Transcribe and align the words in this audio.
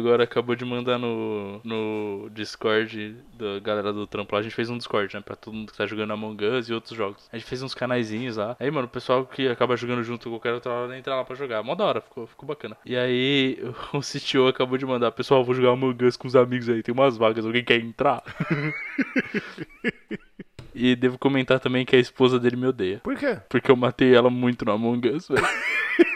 agora 0.00 0.24
acabou 0.24 0.54
de 0.56 0.64
mandar 0.64 0.98
no, 0.98 1.60
no 1.64 2.28
Discord 2.32 3.16
da 3.34 3.58
galera 3.60 3.92
do 3.92 4.06
trampo 4.06 4.34
lá. 4.34 4.40
A 4.40 4.42
gente 4.42 4.54
fez 4.54 4.68
um 4.68 4.76
Discord, 4.76 5.14
né? 5.14 5.20
Pra 5.20 5.36
todo 5.36 5.54
mundo 5.54 5.70
que 5.70 5.78
tá 5.78 5.86
jogando 5.86 6.12
Among 6.12 6.44
Us 6.44 6.68
e 6.68 6.74
outros 6.74 6.96
jogos. 6.96 7.28
A 7.32 7.38
gente 7.38 7.48
fez 7.48 7.62
uns 7.62 7.74
canaizinhos 7.74 8.36
lá. 8.36 8.56
Aí, 8.58 8.70
mano, 8.70 8.86
o 8.86 8.90
pessoal 8.90 9.24
que 9.24 9.48
acaba 9.48 9.76
jogando 9.76 10.02
junto 10.02 10.24
com 10.24 10.30
qualquer 10.36 10.54
outra 10.54 10.72
hora 10.72 10.98
entra 10.98 11.14
lá 11.14 11.24
pra 11.24 11.36
jogar. 11.36 11.62
Mó 11.62 11.74
da 11.74 11.84
hora, 11.84 12.00
ficou, 12.00 12.26
ficou 12.26 12.46
bacana. 12.46 12.76
E 12.84 12.96
aí, 12.96 13.58
o 13.92 14.00
CTO 14.00 14.48
acabou 14.48 14.76
de 14.76 14.86
mandar: 14.86 15.12
Pessoal, 15.12 15.44
vou 15.44 15.54
jogar 15.54 15.70
Among 15.70 16.04
Us 16.04 16.16
com 16.16 16.26
os 16.26 16.36
amigos 16.36 16.68
aí. 16.68 16.82
Tem 16.82 16.92
umas 16.92 17.16
vagas, 17.16 17.46
alguém 17.46 17.64
quer 17.64 17.80
entrar? 17.80 18.22
E 20.74 20.94
devo 20.94 21.18
comentar 21.18 21.58
também 21.58 21.84
que 21.84 21.96
a 21.96 21.98
esposa 21.98 22.38
dele 22.38 22.56
me 22.56 22.66
odeia. 22.66 23.00
Por 23.02 23.16
quê? 23.16 23.38
Porque 23.48 23.70
eu 23.70 23.76
matei 23.76 24.14
ela 24.14 24.30
muito 24.30 24.64
no 24.64 24.72
Among 24.72 25.08
Us, 25.08 25.28
velho. 25.28 25.42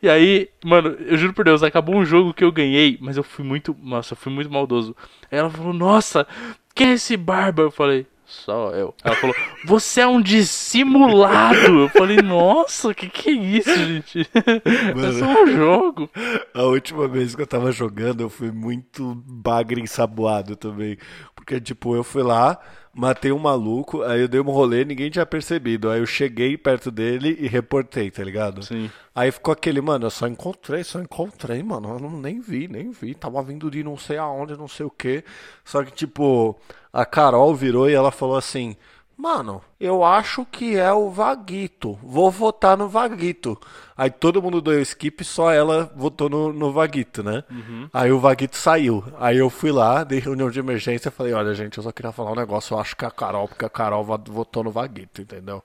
e 0.00 0.08
aí, 0.08 0.48
mano, 0.64 0.96
eu 1.00 1.16
juro 1.16 1.32
por 1.32 1.44
Deus, 1.44 1.62
acabou 1.62 1.94
um 1.96 2.04
jogo 2.04 2.34
que 2.34 2.44
eu 2.44 2.52
ganhei, 2.52 2.98
mas 3.00 3.16
eu 3.16 3.22
fui 3.22 3.44
muito. 3.44 3.76
Nossa, 3.82 4.14
eu 4.14 4.16
fui 4.16 4.32
muito 4.32 4.50
maldoso. 4.50 4.96
Aí 5.30 5.38
ela 5.38 5.50
falou, 5.50 5.72
nossa, 5.72 6.26
quem 6.74 6.88
é 6.88 6.92
esse 6.94 7.16
barba? 7.16 7.62
Eu 7.62 7.70
falei, 7.70 8.06
só 8.32 8.70
eu. 8.70 8.94
Ela 9.04 9.14
falou, 9.14 9.36
você 9.66 10.00
é 10.00 10.06
um 10.06 10.20
dissimulado. 10.20 11.80
Eu 11.80 11.88
falei, 11.90 12.16
nossa, 12.16 12.94
que 12.94 13.08
que 13.08 13.28
é 13.28 13.32
isso, 13.32 13.76
gente? 13.76 14.28
É 14.34 15.12
só 15.18 15.42
um 15.42 15.46
jogo. 15.48 16.10
A 16.54 16.62
última 16.62 17.06
vez 17.06 17.34
que 17.34 17.42
eu 17.42 17.46
tava 17.46 17.70
jogando, 17.70 18.22
eu 18.22 18.30
fui 18.30 18.50
muito 18.50 19.14
bagre 19.26 19.80
ensaboado 19.80 20.56
também. 20.56 20.96
Porque, 21.36 21.60
tipo, 21.60 21.94
eu 21.94 22.02
fui 22.02 22.22
lá, 22.22 22.58
matei 22.94 23.32
um 23.32 23.38
maluco, 23.38 24.02
aí 24.02 24.20
eu 24.20 24.28
dei 24.28 24.40
um 24.40 24.50
rolê, 24.50 24.84
ninguém 24.84 25.10
tinha 25.10 25.24
percebido. 25.24 25.90
Aí 25.90 26.00
eu 26.00 26.06
cheguei 26.06 26.56
perto 26.56 26.90
dele 26.90 27.36
e 27.40 27.48
reportei, 27.48 28.10
tá 28.10 28.22
ligado? 28.22 28.62
Sim. 28.62 28.90
Aí 29.14 29.30
ficou 29.30 29.52
aquele, 29.52 29.80
mano, 29.80 30.06
eu 30.06 30.10
só 30.10 30.26
encontrei, 30.26 30.84
só 30.84 31.00
encontrei, 31.00 31.62
mano. 31.62 31.88
Eu 31.90 31.98
não, 31.98 32.10
nem 32.10 32.40
vi, 32.40 32.68
nem 32.68 32.90
vi. 32.90 33.14
Tava 33.14 33.42
vindo 33.42 33.70
de 33.70 33.82
não 33.82 33.96
sei 33.96 34.18
aonde, 34.18 34.56
não 34.56 34.68
sei 34.68 34.86
o 34.86 34.90
que. 34.90 35.24
Só 35.64 35.82
que, 35.82 35.92
tipo, 35.92 36.58
a 36.92 37.04
Carol 37.04 37.54
virou 37.54 37.88
e 37.88 37.94
ela 37.94 38.10
falou 38.10 38.36
assim: 38.36 38.76
Mano, 39.22 39.62
eu 39.78 40.02
acho 40.02 40.44
que 40.44 40.76
é 40.76 40.92
o 40.92 41.08
Vaguito. 41.08 41.96
Vou 42.02 42.28
votar 42.28 42.76
no 42.76 42.88
Vaguito. 42.88 43.56
Aí 43.96 44.10
todo 44.10 44.42
mundo 44.42 44.60
deu 44.60 44.80
skip, 44.82 45.22
só 45.22 45.52
ela 45.52 45.92
votou 45.94 46.28
no, 46.28 46.52
no 46.52 46.72
Vaguito, 46.72 47.22
né? 47.22 47.44
Uhum. 47.48 47.88
Aí 47.92 48.10
o 48.10 48.18
Vaguito 48.18 48.56
saiu. 48.56 49.04
Aí 49.20 49.38
eu 49.38 49.48
fui 49.48 49.70
lá, 49.70 50.02
dei 50.02 50.18
reunião 50.18 50.50
de 50.50 50.58
emergência 50.58 51.08
e 51.08 51.12
falei: 51.12 51.32
Olha, 51.34 51.54
gente, 51.54 51.78
eu 51.78 51.84
só 51.84 51.92
queria 51.92 52.10
falar 52.10 52.32
um 52.32 52.36
negócio. 52.36 52.74
Eu 52.74 52.80
acho 52.80 52.96
que 52.96 53.04
é 53.04 53.08
a 53.08 53.12
Carol, 53.12 53.46
porque 53.46 53.64
a 53.64 53.68
Carol 53.68 54.02
votou 54.02 54.64
no 54.64 54.72
Vaguito, 54.72 55.22
entendeu? 55.22 55.62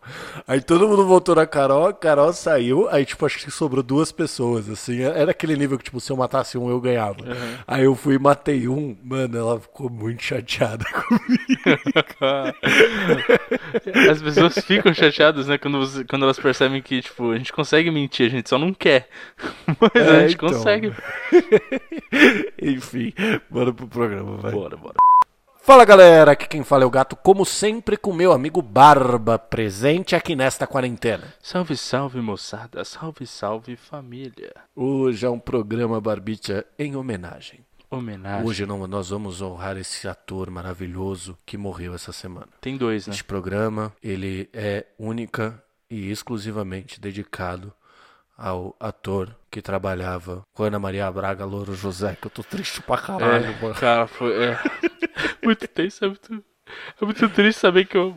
Aí 0.47 0.61
todo 0.61 0.87
mundo 0.87 1.07
votou 1.07 1.33
na 1.33 1.47
Carol, 1.47 1.87
a 1.87 1.93
Carol 1.93 2.31
saiu. 2.31 2.87
Aí, 2.89 3.05
tipo, 3.05 3.25
acho 3.25 3.39
que 3.39 3.49
sobrou 3.49 3.81
duas 3.81 4.11
pessoas, 4.11 4.69
assim. 4.69 5.01
Era 5.01 5.31
aquele 5.31 5.55
nível 5.55 5.79
que, 5.79 5.85
tipo, 5.85 5.99
se 5.99 6.11
eu 6.11 6.17
matasse 6.17 6.59
um, 6.59 6.69
eu 6.69 6.79
ganhava. 6.79 7.17
Aí 7.65 7.85
eu 7.85 7.95
fui 7.95 8.15
e 8.15 8.19
matei 8.19 8.67
um. 8.67 8.95
Mano, 9.03 9.35
ela 9.35 9.59
ficou 9.59 9.89
muito 9.89 10.21
chateada 10.21 10.85
comigo. 10.93 11.47
As 14.11 14.21
pessoas 14.21 14.57
ficam 14.59 14.93
chateadas, 14.93 15.47
né, 15.47 15.57
quando, 15.57 15.79
você- 15.79 16.03
quando 16.03 16.23
elas 16.23 16.39
percebem 16.39 16.81
que, 16.81 17.01
tipo, 17.01 17.31
a 17.31 17.37
gente 17.37 17.51
consegue 17.53 17.89
mentir, 17.91 18.27
a 18.27 18.29
gente 18.29 18.49
só 18.49 18.57
não 18.57 18.73
quer. 18.73 19.09
Mas 19.79 20.07
a 20.07 20.15
É, 20.15 20.21
gente 20.29 20.35
então. 20.35 20.49
consegue. 20.49 20.93
Enfim, 22.61 23.13
bora 23.49 23.73
pro 23.73 23.87
programa, 23.87 24.37
vai. 24.37 24.51
Bora, 24.51 24.77
bora. 24.77 24.95
Fala 25.61 25.83
galera, 25.83 26.31
aqui 26.31 26.47
quem 26.47 26.63
fala 26.63 26.83
é 26.83 26.85
o 26.85 26.89
gato, 26.89 27.13
como 27.17 27.43
sempre, 27.45 27.97
com 27.97 28.13
meu 28.13 28.31
amigo 28.31 28.61
Barba, 28.61 29.37
presente 29.37 30.15
aqui 30.15 30.33
nesta 30.33 30.65
quarentena. 30.65 31.33
Salve, 31.41 31.75
salve, 31.75 32.21
moçada. 32.21 32.85
Salve, 32.85 33.27
salve, 33.27 33.75
família. 33.75 34.53
Hoje 34.73 35.25
é 35.25 35.29
um 35.29 35.39
programa 35.39 35.99
Barbicha 35.99 36.65
em 36.79 36.95
homenagem. 36.95 37.66
Homenagem. 37.89 38.45
Hoje 38.45 38.65
não, 38.65 38.85
nós 38.85 39.09
vamos 39.09 39.41
honrar 39.41 39.77
esse 39.77 40.07
ator 40.07 40.49
maravilhoso 40.49 41.37
que 41.45 41.57
morreu 41.57 41.93
essa 41.95 42.11
semana. 42.11 42.47
Tem 42.59 42.75
dois, 42.75 43.07
né? 43.07 43.11
Este 43.11 43.23
programa, 43.23 43.93
ele 44.03 44.49
é 44.53 44.85
única 44.99 45.63
e 45.89 46.11
exclusivamente 46.11 46.99
dedicado 46.99 47.73
ao 48.37 48.75
ator 48.79 49.33
que 49.49 49.61
trabalhava 49.61 50.43
com 50.53 50.63
Ana 50.63 50.77
Maria 50.77 51.09
Braga 51.11 51.45
Louro 51.45 51.73
José, 51.73 52.15
que 52.19 52.27
eu 52.27 52.31
tô 52.31 52.43
triste 52.43 52.81
pra 52.81 52.97
caralho, 52.97 53.45
É, 53.45 53.61
mano. 53.61 53.73
cara, 53.75 54.05
foi. 54.05 54.33
É. 54.43 54.59
muito 55.41 55.67
tenso, 55.67 56.03
é 56.03 56.07
muito, 56.09 56.43
é 57.01 57.05
muito 57.05 57.29
triste 57.29 57.59
saber 57.59 57.85
que 57.85 57.97
eu. 57.97 58.15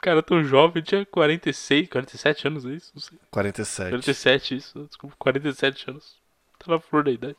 Cara, 0.00 0.22
tão 0.22 0.42
jovem, 0.42 0.82
tinha 0.82 1.04
46, 1.04 1.90
47 1.90 2.48
anos, 2.48 2.64
é 2.64 2.70
isso? 2.70 2.90
Não 2.94 3.02
sei. 3.02 3.18
47. 3.30 3.90
47, 3.90 4.56
isso, 4.56 4.86
desculpa, 4.88 5.14
47 5.18 5.90
anos. 5.90 6.16
Tá 6.58 6.72
na 6.72 6.80
flor 6.80 7.04
da 7.04 7.10
idade. 7.10 7.36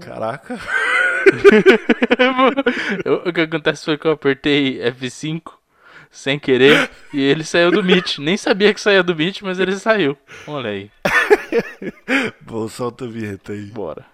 Caraca. 0.00 0.58
O 3.26 3.32
que 3.32 3.40
acontece 3.42 3.84
foi 3.84 3.96
que 3.98 4.06
eu 4.06 4.12
apertei 4.12 4.78
F5 4.92 5.42
sem 6.10 6.38
querer 6.38 6.90
e 7.14 7.20
ele 7.20 7.44
saiu 7.44 7.70
do 7.70 7.82
Meet. 7.82 8.18
Nem 8.18 8.36
sabia 8.36 8.74
que 8.74 8.80
saía 8.80 9.02
do 9.02 9.14
Meet, 9.14 9.42
mas 9.42 9.58
ele 9.60 9.76
saiu. 9.76 10.16
Olha 10.46 10.70
aí, 10.70 10.90
Bom, 12.40 12.68
solta 12.68 13.04
a 13.04 13.08
vinheta 13.08 13.52
aí. 13.52 13.66
bora. 13.66 14.04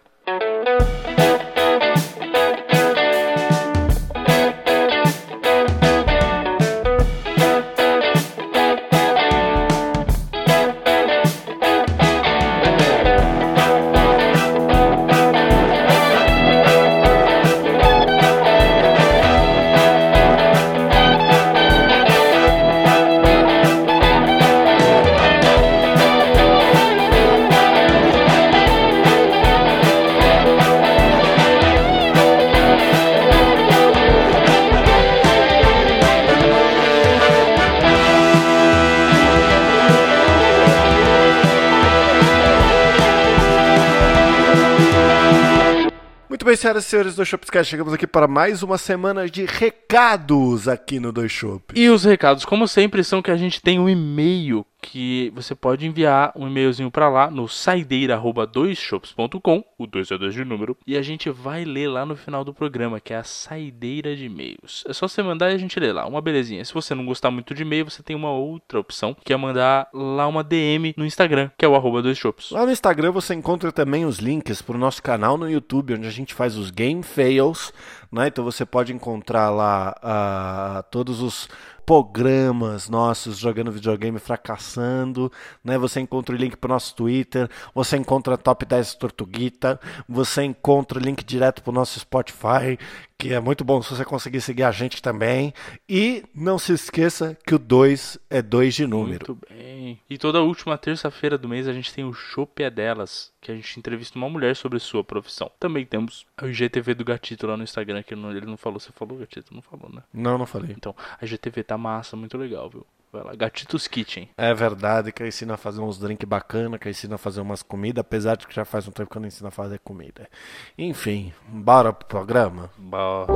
Bem, 46.57 46.63
senhoras 46.63 46.85
e 46.85 46.89
senhores 46.89 47.15
do 47.15 47.25
Shopscast, 47.25 47.71
chegamos 47.71 47.93
aqui 47.93 48.07
para 48.07 48.27
mais 48.27 48.63
uma 48.63 48.79
semana 48.79 49.29
de 49.29 49.45
recados 49.45 50.67
aqui 50.67 50.99
no 50.99 51.13
Dois 51.13 51.31
Shop. 51.31 51.63
E 51.75 51.91
os 51.91 52.05
recados, 52.05 52.47
como 52.47 52.67
sempre, 52.67 53.05
são 53.05 53.21
que 53.21 53.31
a 53.31 53.37
gente 53.37 53.61
tem 53.61 53.79
um 53.79 53.89
e-mail 53.89 54.65
que 54.87 55.33
você 55.35 55.55
pode 55.55 55.87
enviar 55.87 56.33
um 56.37 56.47
e-mailzinho 56.47 56.91
pra 56.91 57.09
lá 57.09 57.31
no 57.31 57.49
saideira@doisshops.com, 57.49 59.65
o 59.77 59.87
2 59.87 60.11
é 60.11 60.19
2 60.19 60.33
de 60.33 60.45
número, 60.45 60.77
e 60.87 60.97
a 60.97 61.03
gente 61.03 61.29
vai 61.29 61.65
ler 61.65 61.89
lá 61.89 62.07
no 62.07 62.17
final 62.17 62.45
do 62.45 62.55
programa, 62.55 63.01
que 63.01 63.13
é 63.13 63.17
a 63.17 63.25
saideira 63.25 64.15
de 64.15 64.27
e-mails. 64.27 64.85
É 64.87 64.93
só 64.93 65.09
você 65.09 65.23
mandar 65.23 65.51
e 65.51 65.55
a 65.55 65.59
gente 65.59 65.79
lê 65.81 65.93
lá, 65.93 66.07
uma 66.07 66.21
belezinha. 66.21 66.65
Se 66.65 66.73
você 66.73 66.95
não 66.95 67.05
gostar 67.05 67.31
muito 67.31 67.53
de 67.53 67.63
e-mail, 67.63 67.91
você 67.91 68.03
tem 68.03 68.15
uma 68.15 68.31
outra 68.31 68.79
opção, 68.79 69.17
que 69.25 69.33
é 69.33 69.37
mandar 69.37 69.89
lá 69.93 70.29
uma 70.29 70.45
DM 70.45 70.95
no 70.97 71.05
Instagram, 71.05 71.51
que 71.59 71.65
é 71.65 71.69
o 71.69 71.75
arroba 71.75 72.01
dois 72.01 72.17
shops. 72.17 72.53
Lá 72.53 72.65
no 72.65 72.73
Instagram 72.73 73.11
você 73.11 73.35
encontra 73.35 73.73
também 73.73 74.05
os 74.05 74.19
links 74.19 74.63
para 74.63 74.77
o 74.77 74.79
nosso 74.79 75.03
canal 75.03 75.37
no 75.37 75.51
YouTube, 75.51 75.95
onde 75.95 76.07
a 76.07 76.13
gente 76.13 76.33
faz 76.33 76.57
os 76.57 76.71
Game 76.71 77.03
Fails, 77.03 77.73
né? 78.13 78.29
Então 78.29 78.45
você 78.45 78.65
pode 78.65 78.93
encontrar 78.93 79.51
lá 79.51 79.97
ah, 80.03 80.85
todos 80.91 81.21
os 81.21 81.49
programas 81.87 82.89
nossos 82.89 83.39
jogando 83.39 83.71
videogame 83.71 84.19
fracassando, 84.19 85.31
né? 85.63 85.79
Você 85.79 86.01
encontra 86.01 86.35
o 86.35 86.39
link 86.39 86.57
para 86.57 86.67
o 86.69 86.73
nosso 86.73 86.93
Twitter, 86.97 87.49
você 87.73 87.97
encontra 87.97 88.37
Top 88.37 88.67
10 88.67 88.97
Tortuguita, 88.97 89.79
você 90.09 90.43
encontra 90.43 90.99
o 90.99 91.01
link 91.03 91.25
direto 91.25 91.63
para 91.63 91.71
o 91.71 91.75
nosso 91.75 92.01
Spotify, 92.01 92.77
que 93.19 93.33
é 93.33 93.41
muito 93.41 93.65
bom 93.65 93.83
se 93.83 93.95
você 93.95 94.05
conseguir 94.05 94.41
seguir 94.41 94.63
a 94.63 94.71
gente 94.71 95.01
também. 95.01 95.53
E 95.89 96.23
não 96.35 96.59
se 96.59 96.73
esqueça 96.73 97.37
que 97.47 97.55
o 97.55 97.59
2 97.59 98.19
é 98.29 98.43
2 98.43 98.75
de 98.75 98.87
número. 98.87 99.27
Muito 99.29 99.47
bem. 99.49 100.01
E 100.09 100.19
toda 100.19 100.43
última 100.43 100.77
terça-feira 100.77 101.39
do 101.39 101.49
mês 101.49 101.67
a 101.67 101.73
gente 101.73 101.93
tem 101.93 102.05
o 102.05 102.13
Chopp 102.13 102.63
é 102.63 102.71
Delas, 102.71 103.33
que 103.41 103.51
a 103.51 103.55
gente 103.55 103.79
entrevista 103.79 104.19
uma 104.19 104.29
mulher 104.29 104.55
sobre 104.55 104.79
sua 104.79 105.03
profissão. 105.03 105.51
Também 105.59 105.87
temos 105.87 106.27
o 106.41 106.47
IGTV 106.47 106.95
do 106.95 107.05
Gatito 107.05 107.47
lá 107.47 107.57
no 107.57 107.65
Instagram, 107.65 108.03
que 108.03 108.15
ele 108.15 108.21
não, 108.21 108.31
ele 108.31 108.47
não 108.47 108.57
falou. 108.57 108.79
Você 108.79 108.93
falou, 108.93 109.19
Gatito? 109.19 109.55
Não 109.55 109.63
falou, 109.63 109.91
né? 109.93 110.03
Não, 110.13 110.37
não 110.37 110.47
falei. 110.47 110.75
Então, 110.77 110.95
a 111.21 111.25
IGTV 111.25 111.63
tá 111.63 111.79
massa, 111.79 112.17
muito 112.17 112.37
legal, 112.37 112.69
viu? 112.69 112.87
com 113.17 113.19
ela. 113.19 113.35
Gatitos 113.35 113.89
Kitchen. 113.89 114.29
É 114.37 114.53
verdade, 114.53 115.13
que 115.13 115.27
ensina 115.27 115.55
a 115.55 115.57
fazer 115.57 115.81
uns 115.81 115.99
drinks 115.99 116.29
bacana, 116.29 116.79
que 116.79 116.89
ensina 116.89 117.15
a 117.15 117.19
fazer 117.19 117.41
umas 117.41 117.63
comidas, 117.63 118.01
apesar 118.01 118.37
de 118.37 118.47
que 118.47 118.55
já 118.55 118.65
faz 118.65 118.87
um 118.87 118.93
tempo 118.93 119.11
que 119.11 119.17
eu 119.17 119.21
não 119.21 119.29
ensino 119.29 119.49
a 119.49 119.51
fazer 119.51 119.79
comida. 119.79 120.29
Enfim, 120.77 121.33
bora 121.49 121.93
pro 121.93 122.07
programa? 122.07 122.71
Bora. 122.77 123.27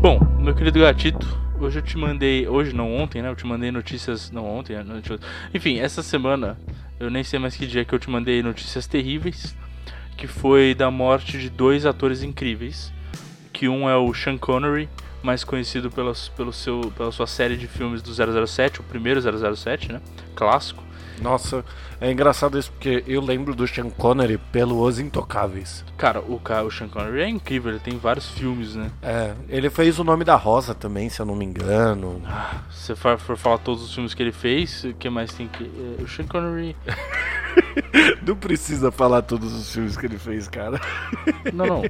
Bom, 0.00 0.18
meu 0.38 0.54
querido 0.54 0.80
gatito, 0.80 1.28
hoje 1.60 1.78
eu 1.78 1.82
te 1.82 1.96
mandei, 1.98 2.48
hoje 2.48 2.74
não 2.74 2.94
ontem, 2.94 3.22
né? 3.22 3.28
Eu 3.28 3.36
te 3.36 3.46
mandei 3.46 3.70
notícias, 3.70 4.30
não 4.30 4.44
ontem, 4.44 4.76
né? 4.76 5.02
enfim, 5.52 5.78
essa 5.78 6.02
semana, 6.02 6.58
eu 6.98 7.10
nem 7.10 7.22
sei 7.22 7.38
mais 7.38 7.56
que 7.56 7.66
dia 7.66 7.84
que 7.84 7.94
eu 7.94 7.98
te 7.98 8.08
mandei 8.08 8.42
notícias 8.42 8.86
terríveis, 8.86 9.54
que 10.16 10.26
foi 10.26 10.74
da 10.74 10.90
morte 10.90 11.38
de 11.38 11.48
dois 11.48 11.86
atores 11.86 12.22
incríveis, 12.22 12.92
que 13.52 13.68
um 13.68 13.88
é 13.88 13.96
o 13.96 14.12
Sean 14.12 14.38
Connery, 14.38 14.88
mais 15.22 15.44
conhecido 15.44 15.90
pela, 15.90 16.12
pelo 16.36 16.52
seu, 16.52 16.92
pela 16.96 17.12
sua 17.12 17.26
série 17.26 17.56
de 17.56 17.66
filmes 17.66 18.02
do 18.02 18.12
007, 18.46 18.80
o 18.80 18.82
primeiro 18.82 19.20
007, 19.20 19.92
né? 19.92 20.00
Clássico. 20.34 20.89
Nossa, 21.20 21.64
é 22.00 22.10
engraçado 22.10 22.58
isso 22.58 22.72
porque 22.72 23.04
eu 23.06 23.20
lembro 23.20 23.54
do 23.54 23.66
Sean 23.66 23.90
Connery 23.90 24.38
pelo 24.38 24.80
Os 24.80 24.98
Intocáveis. 24.98 25.84
Cara, 25.96 26.20
o, 26.20 26.40
o 26.40 26.70
Sean 26.70 26.88
Connery 26.88 27.22
é 27.22 27.28
incrível, 27.28 27.72
ele 27.72 27.80
tem 27.80 27.98
vários 27.98 28.28
filmes, 28.30 28.74
né? 28.74 28.90
É, 29.02 29.34
ele 29.48 29.68
fez 29.70 29.98
O 29.98 30.04
Nome 30.04 30.24
da 30.24 30.36
Rosa 30.36 30.74
também, 30.74 31.08
se 31.08 31.20
eu 31.20 31.26
não 31.26 31.36
me 31.36 31.44
engano. 31.44 32.22
Ah, 32.26 32.62
se 32.70 32.86
você 32.86 32.96
for, 32.96 33.18
for, 33.18 33.36
falar 33.36 33.58
todos 33.58 33.82
os 33.82 33.94
filmes 33.94 34.14
que 34.14 34.22
ele 34.22 34.32
fez, 34.32 34.84
o 34.84 34.94
que 34.94 35.10
mais 35.10 35.32
tem 35.32 35.48
que. 35.48 35.64
É, 35.64 36.02
o 36.02 36.08
Sean 36.08 36.26
Connery. 36.26 36.76
não 38.26 38.36
precisa 38.36 38.90
falar 38.90 39.22
todos 39.22 39.52
os 39.52 39.72
filmes 39.72 39.96
que 39.96 40.06
ele 40.06 40.18
fez, 40.18 40.48
cara. 40.48 40.80
Não, 41.52 41.66
não. 41.66 41.82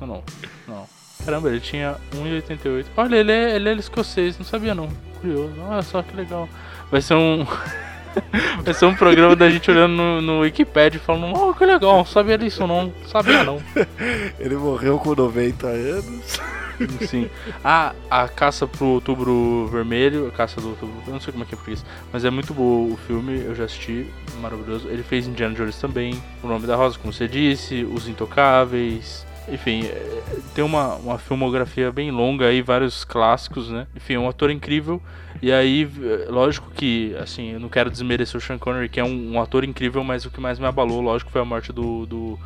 Não, 0.00 0.06
não. 0.06 0.24
não. 0.66 1.00
Caramba, 1.24 1.50
ele 1.50 1.60
tinha 1.60 1.96
1,88. 2.14 2.86
Olha, 2.96 3.16
ele 3.16 3.32
é, 3.32 3.56
ele 3.56 3.68
é 3.68 3.72
escocês, 3.74 4.38
não 4.38 4.44
sabia 4.44 4.74
não. 4.74 4.88
Curioso. 5.20 5.52
Olha 5.68 5.82
só 5.82 6.02
que 6.02 6.16
legal. 6.16 6.48
Vai 6.90 7.02
ser 7.02 7.14
um. 7.14 7.46
Vai 8.62 8.74
ser 8.74 8.86
um 8.86 8.94
programa 8.94 9.34
da 9.36 9.48
gente 9.48 9.70
olhando 9.70 9.94
no, 9.94 10.20
no 10.20 10.40
Wikipedia 10.40 11.00
falando, 11.00 11.34
oh, 11.36 11.54
que 11.54 11.64
legal, 11.64 11.98
não 11.98 12.04
sabia 12.04 12.36
disso 12.36 12.66
não, 12.66 12.92
sabia 13.06 13.44
não. 13.44 13.60
Ele 14.38 14.56
morreu 14.56 14.98
com 14.98 15.14
90 15.14 15.66
anos. 15.66 16.40
Sim. 17.06 17.28
A, 17.64 17.94
a 18.10 18.28
caça 18.28 18.66
pro 18.66 18.86
outubro 18.86 19.66
vermelho, 19.70 20.28
a 20.28 20.30
caça 20.30 20.60
do 20.60 20.70
outubro, 20.70 20.94
eu 21.06 21.12
não 21.12 21.20
sei 21.20 21.32
como 21.32 21.44
é 21.44 21.46
que 21.46 21.54
é 21.54 21.58
por 21.58 21.70
isso, 21.70 21.84
mas 22.12 22.24
é 22.24 22.30
muito 22.30 22.54
bom 22.54 22.92
o 22.92 22.98
filme, 23.06 23.42
eu 23.44 23.54
já 23.54 23.64
assisti, 23.64 24.06
maravilhoso. 24.40 24.88
Ele 24.88 25.02
fez 25.02 25.26
Indiana 25.26 25.54
Jones 25.54 25.76
também, 25.76 26.20
O 26.42 26.48
Nome 26.48 26.66
da 26.66 26.76
Rosa, 26.76 26.98
como 26.98 27.12
você 27.12 27.28
disse, 27.28 27.84
Os 27.84 28.08
Intocáveis, 28.08 29.26
enfim, 29.52 29.84
é, 29.84 30.20
tem 30.54 30.64
uma, 30.64 30.94
uma 30.96 31.18
filmografia 31.18 31.90
bem 31.90 32.10
longa 32.10 32.46
aí, 32.46 32.62
vários 32.62 33.04
clássicos, 33.04 33.70
né? 33.70 33.86
Enfim, 33.94 34.14
é 34.14 34.18
um 34.18 34.28
ator 34.28 34.50
incrível. 34.50 35.00
E 35.42 35.50
aí, 35.50 35.88
lógico 36.28 36.70
que, 36.70 37.14
assim, 37.18 37.52
eu 37.52 37.60
não 37.60 37.68
quero 37.68 37.90
desmerecer 37.90 38.36
o 38.36 38.40
Sean 38.40 38.58
Connery, 38.58 38.88
que 38.88 39.00
é 39.00 39.04
um, 39.04 39.32
um 39.32 39.40
ator 39.40 39.64
incrível, 39.64 40.04
mas 40.04 40.24
o 40.24 40.30
que 40.30 40.40
mais 40.40 40.58
me 40.58 40.66
abalou, 40.66 41.00
lógico, 41.00 41.30
foi 41.30 41.40
a 41.40 41.44
morte 41.44 41.72
do, 41.72 42.04
do, 42.04 42.38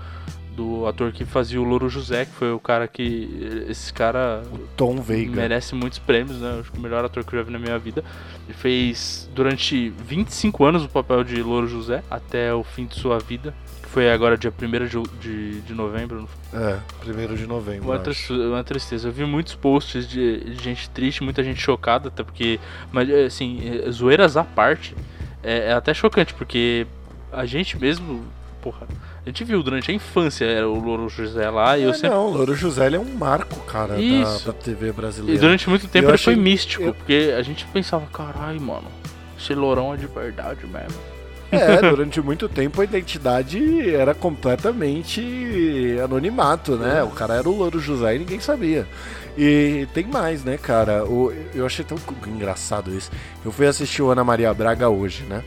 do 0.55 0.87
ator 0.87 1.13
que 1.13 1.25
fazia 1.25 1.61
o 1.61 1.65
Louro 1.65 1.89
José, 1.89 2.25
que 2.25 2.33
foi 2.33 2.53
o 2.53 2.61
cara 2.61 2.87
que. 2.87 3.67
Esse 3.69 3.93
cara. 3.93 4.43
O 4.53 4.59
Tom 4.77 5.01
Veiga. 5.01 5.35
Merece 5.35 5.75
muitos 5.75 5.99
prêmios, 5.99 6.41
né? 6.41 6.59
Acho 6.61 6.71
que 6.71 6.79
o 6.79 6.81
melhor 6.81 7.05
ator 7.05 7.25
que 7.25 7.35
eu 7.35 7.41
já 7.41 7.45
vi 7.45 7.53
na 7.53 7.59
minha 7.59 7.79
vida. 7.79 8.05
Ele 8.47 8.57
fez 8.57 9.29
durante 9.35 9.91
25 9.91 10.65
anos 10.65 10.85
o 10.85 10.89
papel 10.89 11.25
de 11.25 11.43
Louro 11.43 11.67
José, 11.67 12.03
até 12.11 12.55
o 12.55 12.63
fim 12.63 12.87
de 12.87 12.95
sua 12.95 13.19
vida. 13.19 13.55
Foi 13.95 14.11
agora 14.11 14.37
dia 14.37 14.53
1 14.53 14.87
de, 14.89 15.03
de, 15.21 15.61
de 15.61 15.73
novembro. 15.73 16.29
É, 16.53 16.79
1 17.07 17.35
de 17.37 17.47
novembro. 17.47 17.85
Uma, 17.89 18.01
tristeza, 18.01 18.43
uma 18.49 18.65
tristeza. 18.65 19.07
Eu 19.07 19.13
vi 19.13 19.25
muitos 19.25 19.55
posts 19.55 20.09
de, 20.09 20.41
de, 20.41 20.61
gente 20.61 20.91
triste, 20.91 21.23
muita 21.23 21.45
gente 21.45 21.61
chocada, 21.61 22.09
até 22.09 22.25
porque. 22.25 22.59
Mas, 22.91 23.09
assim, 23.09 23.61
é, 23.63 23.89
zoeiras 23.93 24.37
à 24.37 24.43
parte, 24.43 24.97
é, 25.45 25.69
é 25.69 25.73
até 25.75 25.95
chocante, 25.95 26.35
porque 26.35 26.89
a 27.33 27.47
gente 27.47 27.79
mesmo. 27.79 28.25
Porra. 28.61 28.89
A 29.25 29.29
gente 29.29 29.45
viu 29.45 29.63
durante 29.63 29.93
a 29.93 29.95
infância 29.95 30.45
era 30.45 30.69
o 30.69 30.77
Louro 30.77 31.09
José 31.09 31.49
lá 31.49 31.79
e 31.79 31.85
é, 31.85 31.87
eu 31.87 31.95
sempre. 31.95 32.17
Não, 32.17 32.27
o 32.27 32.37
Louro 32.37 32.57
José 32.57 32.93
é 32.93 32.99
um 32.99 33.15
marco, 33.15 33.61
cara, 33.61 33.95
da, 33.95 34.39
da, 34.47 34.53
TV 34.53 34.91
brasileira. 34.91 35.39
E 35.39 35.41
durante 35.41 35.71
muito 35.71 35.87
tempo 35.87 36.07
ele 36.07 36.15
achei... 36.15 36.35
foi 36.35 36.43
místico, 36.43 36.83
eu... 36.83 36.95
porque 36.95 37.33
a 37.39 37.43
gente 37.43 37.65
pensava, 37.67 38.05
caralho, 38.07 38.61
mano, 38.61 38.89
esse 39.39 39.55
lourão 39.55 39.95
é 39.95 39.97
de 39.97 40.09
verdade 40.09 40.67
mesmo. 40.67 41.14
É, 41.65 41.91
durante 41.91 42.21
muito 42.21 42.49
tempo 42.49 42.81
a 42.81 42.85
identidade 42.85 43.91
era 43.91 44.15
completamente 44.15 45.97
anonimato, 46.03 46.77
né? 46.77 47.03
O 47.03 47.11
cara 47.11 47.35
era 47.35 47.49
o 47.49 47.57
Louro 47.57 47.81
José 47.81 48.17
e 48.17 48.19
ninguém 48.19 48.41
sabia. 48.41 48.87
E 49.37 49.89
tem 49.93 50.05
mais, 50.07 50.45
né, 50.45 50.57
cara? 50.57 51.05
Eu 51.55 51.67
achei 51.67 51.85
tão 51.85 51.99
engraçado 52.27 52.95
isso. 52.95 53.11
Eu 53.45 53.51
fui 53.51 53.67
assistir 53.67 54.03
o 54.03 54.11
Ana 54.11 54.23
Maria 54.23 54.53
Braga 54.55 54.89
hoje, 54.89 55.25
né? 55.25 55.43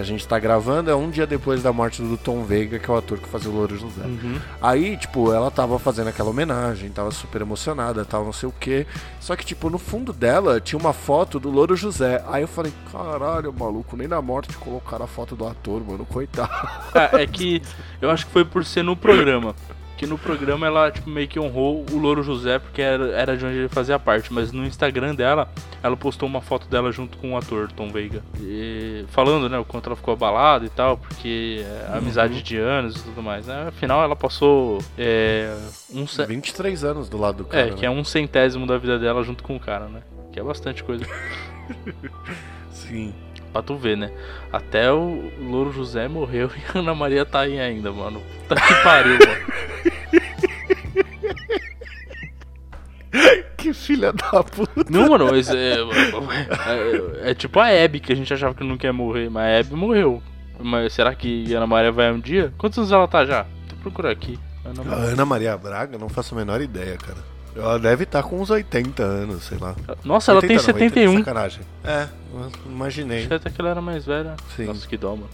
Que 0.00 0.02
a 0.02 0.04
gente 0.04 0.26
tá 0.26 0.38
gravando 0.38 0.90
é 0.90 0.94
um 0.94 1.10
dia 1.10 1.26
depois 1.26 1.62
da 1.62 1.72
morte 1.72 2.00
do 2.00 2.16
Tom 2.16 2.42
Veiga, 2.42 2.78
que 2.78 2.90
é 2.90 2.94
o 2.94 2.96
ator 2.96 3.18
que 3.18 3.28
fazia 3.28 3.50
o 3.50 3.54
Louro 3.54 3.76
José. 3.76 4.02
Uhum. 4.02 4.40
Aí, 4.60 4.96
tipo, 4.96 5.32
ela 5.32 5.50
tava 5.50 5.78
fazendo 5.78 6.08
aquela 6.08 6.30
homenagem, 6.30 6.88
tava 6.90 7.10
super 7.10 7.42
emocionada, 7.42 8.04
tal, 8.04 8.24
não 8.24 8.32
sei 8.32 8.48
o 8.48 8.52
quê. 8.58 8.86
Só 9.20 9.36
que, 9.36 9.44
tipo, 9.44 9.68
no 9.68 9.78
fundo 9.78 10.12
dela 10.12 10.60
tinha 10.60 10.78
uma 10.78 10.94
foto 10.94 11.38
do 11.38 11.50
Louro 11.50 11.76
José. 11.76 12.24
Aí 12.28 12.42
eu 12.42 12.48
falei, 12.48 12.72
caralho, 12.90 13.52
maluco, 13.52 13.96
nem 13.96 14.08
na 14.08 14.22
morte 14.22 14.56
colocaram 14.56 15.04
a 15.04 15.08
foto 15.08 15.36
do 15.36 15.46
ator, 15.46 15.82
mano, 15.86 16.06
coitado. 16.06 16.50
É, 16.94 17.22
é 17.22 17.26
que 17.26 17.62
eu 18.00 18.10
acho 18.10 18.26
que 18.26 18.32
foi 18.32 18.44
por 18.44 18.64
ser 18.64 18.82
no 18.82 18.96
programa 18.96 19.54
que 20.00 20.06
no 20.06 20.16
programa 20.16 20.66
ela 20.66 20.90
tipo, 20.90 21.10
meio 21.10 21.28
que 21.28 21.38
honrou 21.38 21.84
o 21.92 21.98
Louro 21.98 22.22
José, 22.22 22.58
porque 22.58 22.80
era, 22.80 23.10
era 23.10 23.36
de 23.36 23.44
onde 23.44 23.58
ele 23.58 23.68
fazia 23.68 23.98
parte. 23.98 24.32
Mas 24.32 24.50
no 24.50 24.64
Instagram 24.64 25.14
dela, 25.14 25.52
ela 25.82 25.94
postou 25.94 26.26
uma 26.26 26.40
foto 26.40 26.66
dela 26.68 26.90
junto 26.90 27.18
com 27.18 27.34
o 27.34 27.36
ator 27.36 27.70
Tom 27.70 27.90
Veiga. 27.90 28.22
E, 28.40 29.04
falando, 29.08 29.46
né, 29.46 29.58
o 29.58 29.64
quanto 29.64 29.90
ela 29.90 29.96
ficou 29.96 30.14
abalada 30.14 30.64
e 30.64 30.70
tal, 30.70 30.96
porque 30.96 31.62
é, 31.62 31.98
amizade 31.98 32.36
uhum. 32.36 32.42
de 32.42 32.56
anos 32.56 32.96
e 32.96 33.02
tudo 33.02 33.22
mais. 33.22 33.46
Né? 33.46 33.66
Afinal, 33.68 34.02
ela 34.02 34.16
passou 34.16 34.82
é, 34.96 35.54
um 35.92 36.06
23 36.06 36.82
anos 36.82 37.10
do 37.10 37.18
lado 37.18 37.36
do 37.36 37.44
cara. 37.44 37.68
É, 37.68 37.70
que 37.72 37.84
é 37.84 37.90
né? 37.90 37.94
é 37.94 38.00
um 38.00 38.02
centésimo 38.02 38.66
da 38.66 38.78
vida 38.78 38.98
dela 38.98 39.22
junto 39.22 39.44
com 39.44 39.54
o 39.54 39.60
cara, 39.60 39.86
né? 39.86 40.00
Que 40.32 40.40
é 40.40 40.42
bastante 40.42 40.82
coisa. 40.82 41.04
Sim. 42.72 43.12
Pra 43.52 43.62
tu 43.62 43.76
ver, 43.76 43.96
né? 43.96 44.10
Até 44.52 44.92
o 44.92 45.30
Louro 45.40 45.72
José 45.72 46.06
morreu 46.08 46.50
e 46.56 46.60
a 46.76 46.80
Ana 46.80 46.94
Maria 46.94 47.24
tá 47.24 47.40
aí 47.40 47.58
ainda, 47.58 47.92
mano. 47.92 48.22
Puta 48.48 48.60
que 48.60 48.74
pariu, 48.82 49.18
mano. 49.18 49.40
que 53.56 53.72
filha 53.74 54.12
da 54.12 54.42
puta. 54.42 54.84
Não, 54.88 55.10
mano, 55.10 55.26
mas 55.30 55.48
é, 55.50 55.74
é, 55.74 57.26
é, 57.26 57.30
é, 57.30 57.34
tipo 57.34 57.58
a 57.58 57.66
Abby, 57.66 58.00
que 58.00 58.12
a 58.12 58.16
gente 58.16 58.32
achava 58.32 58.54
que 58.54 58.64
não 58.64 58.76
quer 58.76 58.92
morrer, 58.92 59.28
mas 59.28 59.42
a 59.44 59.60
Abby 59.60 59.74
morreu. 59.74 60.22
Mas 60.58 60.92
será 60.92 61.14
que 61.14 61.52
a 61.54 61.58
Ana 61.58 61.66
Maria 61.66 61.92
vai 61.92 62.12
um 62.12 62.20
dia? 62.20 62.52
Quantos 62.58 62.78
anos 62.78 62.92
ela 62.92 63.08
tá 63.08 63.24
já? 63.24 63.46
Tô 63.68 63.76
procurando 63.76 64.12
aqui. 64.12 64.38
Ana 64.64 64.84
Maria. 64.84 65.04
Ana 65.04 65.26
Maria 65.26 65.56
Braga, 65.56 65.98
não 65.98 66.08
faço 66.08 66.34
a 66.34 66.38
menor 66.38 66.60
ideia, 66.60 66.96
cara. 66.96 67.18
Ela 67.56 67.78
deve 67.78 68.04
estar 68.04 68.22
tá 68.22 68.28
com 68.28 68.40
uns 68.40 68.50
80 68.50 69.02
anos, 69.02 69.44
sei 69.44 69.58
lá. 69.58 69.74
Nossa, 70.04 70.32
ela 70.32 70.40
tem 70.40 70.56
não, 70.56 70.62
71. 70.62 71.10
80, 71.10 71.18
sacanagem. 71.24 71.60
É, 71.84 72.08
imaginei. 72.64 73.24
Achei 73.24 73.36
até 73.36 73.50
que 73.50 73.60
ela 73.60 73.70
era 73.70 73.80
mais 73.80 74.06
velha. 74.06 74.36
Sim. 74.56 74.66
Nossa, 74.66 74.86
que 74.86 74.96
dó, 74.96 75.16
mano. 75.16 75.30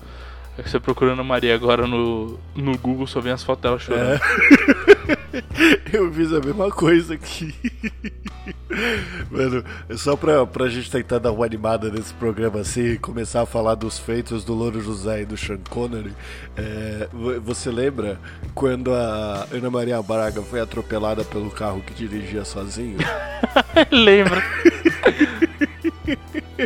É 0.58 0.62
que 0.62 0.70
você 0.70 0.80
procurando 0.80 1.20
a 1.20 1.24
Maria 1.24 1.54
agora 1.54 1.86
no, 1.86 2.38
no 2.54 2.78
Google, 2.78 3.06
só 3.06 3.20
vem 3.20 3.32
as 3.32 3.44
fotos 3.44 3.62
dela 3.62 3.78
chorando. 3.78 4.14
É. 4.14 4.95
Eu 5.92 6.12
fiz 6.12 6.32
a 6.32 6.40
mesma 6.40 6.70
coisa 6.70 7.14
aqui. 7.14 7.54
Mano, 9.30 9.64
só 9.96 10.16
pra, 10.16 10.46
pra 10.46 10.68
gente 10.68 10.90
tentar 10.90 11.18
dar 11.18 11.32
uma 11.32 11.44
animada 11.44 11.90
nesse 11.90 12.12
programa 12.14 12.60
assim 12.60 12.92
e 12.92 12.98
começar 12.98 13.42
a 13.42 13.46
falar 13.46 13.74
dos 13.74 13.98
feitos 13.98 14.44
do 14.44 14.54
Louro 14.54 14.80
José 14.80 15.22
e 15.22 15.24
do 15.24 15.36
Sean 15.36 15.58
Connery, 15.70 16.12
é, 16.56 17.08
você 17.42 17.70
lembra 17.70 18.18
quando 18.54 18.92
a 18.92 19.46
Ana 19.52 19.70
Maria 19.70 20.00
Braga 20.02 20.42
foi 20.42 20.60
atropelada 20.60 21.24
pelo 21.24 21.50
carro 21.50 21.82
que 21.82 21.94
dirigia 21.94 22.44
sozinho? 22.44 22.98
Lembro. 23.90 24.42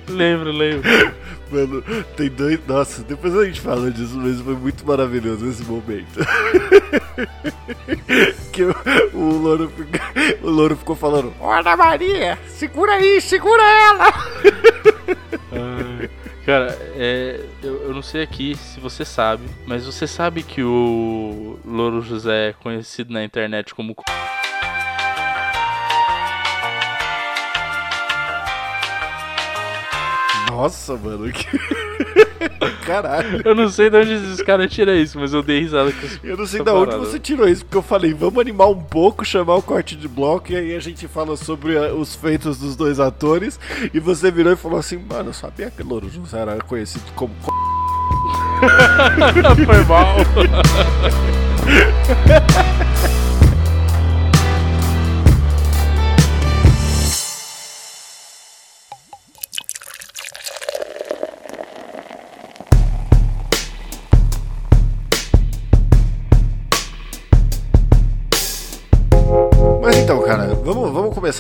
lembro, 0.09 0.53
lembro. 0.53 0.89
Mano, 1.51 1.83
tem 2.17 2.29
dois. 2.29 2.61
Nossa, 2.67 3.03
depois 3.03 3.37
a 3.37 3.45
gente 3.45 3.61
fala 3.61 3.91
disso, 3.91 4.17
mas 4.17 4.41
foi 4.41 4.55
muito 4.55 4.87
maravilhoso 4.87 5.49
esse 5.49 5.65
momento. 5.65 6.21
que 8.53 8.63
o, 8.63 8.75
o, 9.13 9.39
louro, 9.39 9.73
o 10.43 10.51
louro 10.51 10.77
ficou 10.77 10.95
falando: 10.95 11.33
Olha, 11.41 11.77
Maria, 11.77 12.39
segura 12.47 12.93
aí, 12.93 13.21
segura 13.21 13.63
ela! 13.63 14.13
cara, 16.51 16.77
é, 16.97 17.41
eu, 17.63 17.85
eu 17.85 17.95
não 17.95 18.03
sei 18.03 18.23
aqui 18.23 18.57
se 18.57 18.81
você 18.81 19.05
sabe, 19.05 19.45
mas 19.67 19.87
você 19.87 20.07
sabe 20.07 20.43
que 20.43 20.63
o 20.63 21.59
Louro 21.65 22.03
José 22.03 22.49
é 22.49 22.53
conhecido 22.53 23.13
na 23.13 23.23
internet 23.23 23.75
como. 23.75 23.95
Nossa, 30.61 30.95
mano. 30.95 31.33
Que... 31.33 31.47
Caralho. 32.85 33.41
Eu 33.45 33.55
não 33.55 33.71
sei 33.71 33.89
de 33.89 33.97
onde 33.97 34.13
esses 34.13 34.43
caras 34.43 34.71
tiram 34.71 34.95
isso, 34.95 35.19
mas 35.19 35.33
eu 35.33 35.43
dei 35.43 35.61
risada 35.61 35.91
com 35.91 36.07
isso. 36.07 36.21
Eu 36.23 36.37
não 36.37 36.47
sei 36.47 36.63
de 36.63 36.71
onde 36.71 36.97
você 36.97 37.19
tirou 37.19 37.49
isso, 37.49 37.65
porque 37.65 37.79
eu 37.79 37.83
falei, 37.83 38.13
vamos 38.13 38.39
animar 38.39 38.69
um 38.69 38.83
pouco, 38.83 39.25
chamar 39.25 39.55
o 39.57 39.63
corte 39.63 39.97
de 39.97 40.07
bloco, 40.07 40.53
e 40.53 40.57
aí 40.57 40.75
a 40.75 40.81
gente 40.81 41.09
fala 41.09 41.35
sobre 41.35 41.77
eh, 41.77 41.93
os 41.93 42.15
feitos 42.15 42.59
dos 42.59 42.77
dois 42.77 43.01
atores. 43.01 43.59
E 43.95 43.99
você 43.99 44.31
virou 44.31 44.53
e 44.53 44.57
falou 44.57 44.79
assim, 44.79 44.99
mano, 44.99 45.31
eu 45.31 45.35
sabia 45.35 45.71
que 45.71 45.83
Louro 45.83 46.11
José 46.11 46.39
era 46.39 46.59
conhecido 46.59 47.05
como. 47.15 47.33
Foi 49.65 49.85
mal. 49.85 50.17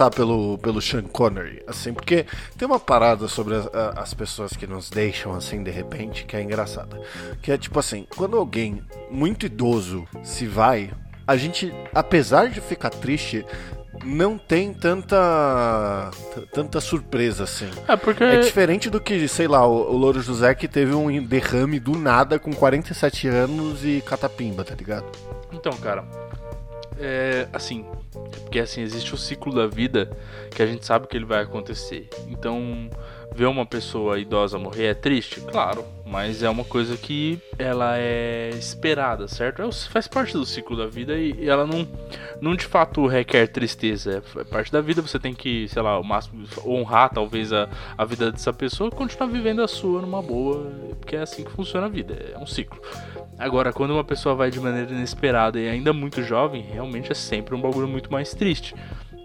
começar 0.00 0.10
pelo, 0.10 0.56
pelo 0.58 0.80
Sean 0.80 1.02
Connery, 1.02 1.62
assim, 1.66 1.92
porque 1.92 2.24
tem 2.56 2.66
uma 2.66 2.80
parada 2.80 3.28
sobre 3.28 3.54
as, 3.54 3.68
as 3.96 4.14
pessoas 4.14 4.52
que 4.52 4.66
nos 4.66 4.88
deixam 4.88 5.34
assim 5.34 5.62
de 5.62 5.70
repente 5.70 6.24
que 6.24 6.34
é 6.34 6.42
engraçada. 6.42 6.98
Que 7.42 7.52
é 7.52 7.58
tipo 7.58 7.78
assim, 7.78 8.06
quando 8.16 8.38
alguém 8.38 8.82
muito 9.10 9.44
idoso 9.44 10.06
se 10.22 10.46
vai, 10.46 10.90
a 11.26 11.36
gente, 11.36 11.72
apesar 11.94 12.48
de 12.48 12.60
ficar 12.60 12.88
triste, 12.88 13.44
não 14.02 14.38
tem 14.38 14.72
tanta 14.72 16.10
tanta 16.54 16.80
surpresa 16.80 17.44
assim. 17.44 17.68
É 17.86 17.96
porque. 17.96 18.24
É 18.24 18.40
diferente 18.40 18.88
do 18.88 19.00
que, 19.00 19.28
sei 19.28 19.46
lá, 19.46 19.66
o, 19.66 19.92
o 19.92 19.96
Louro 19.96 20.22
José 20.22 20.54
que 20.54 20.66
teve 20.66 20.94
um 20.94 21.22
derrame 21.22 21.78
do 21.78 21.98
nada 21.98 22.38
com 22.38 22.52
47 22.52 23.28
anos 23.28 23.84
e 23.84 24.02
catapimba, 24.06 24.64
tá 24.64 24.74
ligado? 24.74 25.06
Então, 25.52 25.72
cara, 25.74 26.04
é 27.00 27.48
assim, 27.52 27.84
porque 28.42 28.60
assim 28.60 28.82
existe 28.82 29.14
o 29.14 29.16
ciclo 29.16 29.54
da 29.54 29.66
vida 29.66 30.10
que 30.50 30.62
a 30.62 30.66
gente 30.66 30.84
sabe 30.84 31.06
que 31.06 31.16
ele 31.16 31.24
vai 31.24 31.42
acontecer. 31.42 32.08
Então, 32.28 32.90
ver 33.34 33.46
uma 33.46 33.64
pessoa 33.64 34.18
idosa 34.18 34.58
morrer 34.58 34.86
é 34.86 34.94
triste, 34.94 35.40
claro, 35.40 35.84
mas 36.04 36.42
é 36.42 36.50
uma 36.50 36.64
coisa 36.64 36.96
que 36.96 37.38
ela 37.58 37.96
é 37.96 38.50
esperada, 38.50 39.28
certo? 39.28 39.62
É, 39.62 39.72
faz 39.72 40.08
parte 40.08 40.32
do 40.32 40.44
ciclo 40.44 40.76
da 40.76 40.86
vida 40.86 41.16
e 41.16 41.48
ela 41.48 41.66
não, 41.66 41.86
não 42.40 42.56
de 42.56 42.64
fato 42.64 43.06
requer 43.06 43.46
tristeza. 43.46 44.22
É 44.36 44.44
parte 44.44 44.72
da 44.72 44.80
vida, 44.80 45.00
você 45.00 45.18
tem 45.18 45.32
que, 45.32 45.68
sei 45.68 45.80
lá, 45.80 45.98
o 45.98 46.04
máximo 46.04 46.46
honrar 46.66 47.10
talvez 47.10 47.52
a, 47.52 47.68
a 47.96 48.04
vida 48.04 48.32
dessa 48.32 48.52
pessoa 48.52 48.88
e 48.88 48.96
continuar 48.96 49.28
vivendo 49.28 49.62
a 49.62 49.68
sua 49.68 50.00
numa 50.00 50.20
boa, 50.20 50.70
porque 50.98 51.16
é 51.16 51.22
assim 51.22 51.44
que 51.44 51.50
funciona 51.50 51.86
a 51.86 51.90
vida, 51.90 52.14
é 52.34 52.38
um 52.38 52.46
ciclo. 52.46 52.80
Agora, 53.38 53.72
quando 53.72 53.92
uma 53.92 54.04
pessoa 54.04 54.34
vai 54.34 54.50
de 54.50 54.60
maneira 54.60 54.90
inesperada 54.90 55.58
e 55.58 55.68
ainda 55.68 55.92
muito 55.92 56.22
jovem, 56.22 56.62
realmente 56.62 57.10
é 57.10 57.14
sempre 57.14 57.54
um 57.54 57.60
bagulho 57.60 57.88
muito 57.88 58.12
mais 58.12 58.34
triste 58.34 58.74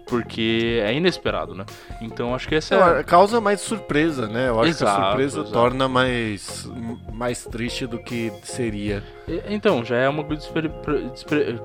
porque 0.06 0.80
é 0.84 0.94
inesperado, 0.94 1.54
né? 1.54 1.66
Então 2.00 2.34
acho 2.34 2.48
que 2.48 2.54
essa 2.54 2.74
é... 2.74 3.02
causa 3.02 3.40
mais 3.40 3.60
surpresa, 3.60 4.28
né? 4.28 4.48
Eu 4.48 4.60
acho 4.60 4.70
exato, 4.70 4.94
que 4.94 5.00
a 5.00 5.08
surpresa 5.08 5.40
exato. 5.40 5.52
torna 5.52 5.88
mais 5.88 6.70
mais 7.12 7.44
triste 7.44 7.86
do 7.86 7.98
que 7.98 8.32
seria. 8.42 9.02
Então, 9.48 9.84
já 9.84 9.96
é 9.96 10.08
uma 10.08 10.22
despre... 10.22 10.70
Despre... 11.12 11.60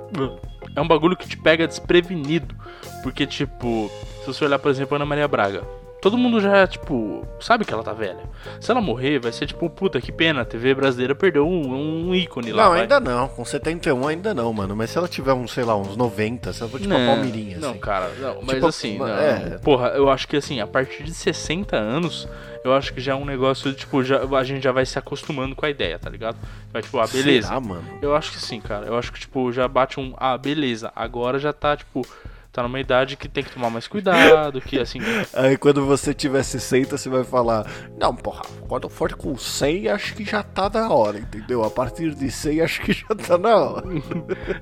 é 0.76 0.82
um 0.82 0.88
bagulho 0.88 1.16
que 1.16 1.28
te 1.28 1.38
pega 1.38 1.68
desprevenido, 1.68 2.56
porque 3.04 3.28
tipo, 3.28 3.92
se 4.22 4.28
você 4.28 4.46
olhar, 4.46 4.58
por 4.58 4.72
exemplo, 4.72 4.96
Ana 4.96 5.06
Maria 5.06 5.28
Braga, 5.28 5.64
todo 6.02 6.18
mundo 6.18 6.42
já, 6.42 6.66
tipo, 6.66 7.26
sabe 7.40 7.64
que 7.64 7.74
ela 7.74 7.84
tá 7.84 7.94
velha. 7.94 8.20
Se 8.60 8.72
ela 8.72 8.82
morrer, 8.82 9.20
vai 9.20 9.32
ser 9.32 9.46
tipo, 9.46 9.70
puta, 9.70 10.02
que 10.02 10.12
pena, 10.12 10.42
a 10.42 10.46
TV 10.46 10.74
brasileira 10.74 11.14
perdeu 11.14 11.48
um, 11.48 12.10
um 12.10 12.16
ícone 12.16 12.52
lá. 12.52 12.64
Não, 12.64 12.70
vai. 12.72 12.82
ainda 12.82 13.00
não. 13.00 13.28
Com 13.28 13.46
71 13.46 14.08
ainda 14.08 14.34
não, 14.34 14.52
mano. 14.52 14.76
Mas 14.76 14.90
se 14.90 14.98
ela 14.98 15.08
tiver 15.08 15.34
uns, 15.34 15.52
sei 15.52 15.64
lá, 15.64 15.76
uns 15.78 15.96
90, 15.96 16.52
se 16.54 16.62
ela 16.62 16.70
for 16.72 16.80
tipo 16.80 16.90
não, 16.90 17.00
uma 17.00 17.14
palmeirinha, 17.14 17.60
Não, 17.60 17.70
assim. 17.72 17.80
cara, 17.80 18.10
não, 18.20 18.38
mas 18.42 18.56
Tipo, 18.56 18.68
assim, 18.68 18.98
não, 18.98 19.08
é. 19.08 19.58
porra, 19.60 19.90
eu 19.90 20.10
acho 20.10 20.28
que 20.28 20.36
assim, 20.36 20.60
a 20.60 20.68
partir 20.68 21.04
de 21.04 21.14
60 21.14 21.78
anos, 21.78 22.28
eu 22.64 22.74
acho 22.74 22.94
que 22.94 23.00
já 23.02 23.14
é 23.14 23.16
um 23.16 23.26
negócio, 23.26 23.72
tipo, 23.74 24.04
já, 24.04 24.22
a 24.24 24.44
gente 24.44 24.64
já 24.64 24.72
vai 24.72 24.86
se 24.86 24.98
acostumando 24.98 25.56
com 25.56 25.66
a 25.66 25.70
ideia, 25.70 26.00
tá 26.00 26.10
ligado? 26.10 26.38
Vai 26.74 26.82
tipo, 26.82 27.00
ah, 27.00 27.08
beleza. 27.08 27.48
Será, 27.50 27.60
mano? 27.60 27.84
Eu 28.02 28.16
acho 28.16 28.32
que 28.32 28.40
sim, 28.40 28.60
cara. 28.60 28.86
Eu 28.88 28.98
acho 28.98 29.12
que, 29.14 29.20
tipo, 29.20 29.52
já 29.52 29.68
bate 29.68 30.00
um, 30.00 30.14
ah, 30.18 30.38
beleza, 30.38 30.92
agora 30.96 31.38
já 31.40 31.54
tá, 31.54 31.76
tipo, 31.78 32.06
tá 32.52 32.64
numa 32.64 32.80
idade 32.80 33.16
que 33.16 33.30
tem 33.30 33.44
que 33.44 33.52
tomar 33.52 33.70
mais 33.70 33.88
cuidado, 33.88 34.60
que 34.62 34.80
assim. 34.80 35.00
Aí 35.34 35.58
quando 35.58 35.86
você 35.86 36.14
tiver 36.14 36.44
60, 36.44 36.98
você 36.98 37.10
vai 37.10 37.24
falar: 37.24 37.66
Não, 37.98 38.16
porra, 38.16 38.42
quando 38.68 38.84
eu 38.84 38.90
for 38.90 39.14
com 39.14 39.38
100, 39.38 39.90
acho 39.90 40.14
que 40.16 40.26
já 40.26 40.44
tá 40.44 40.70
na 40.70 40.90
hora, 40.90 41.18
entendeu? 41.18 41.64
A 41.64 41.70
partir 41.70 42.14
de 42.14 42.30
100, 42.30 42.62
acho 42.62 42.82
que 42.82 42.94
já 42.94 43.16
tá 43.16 43.38
na 43.38 43.56
hora. 43.56 43.88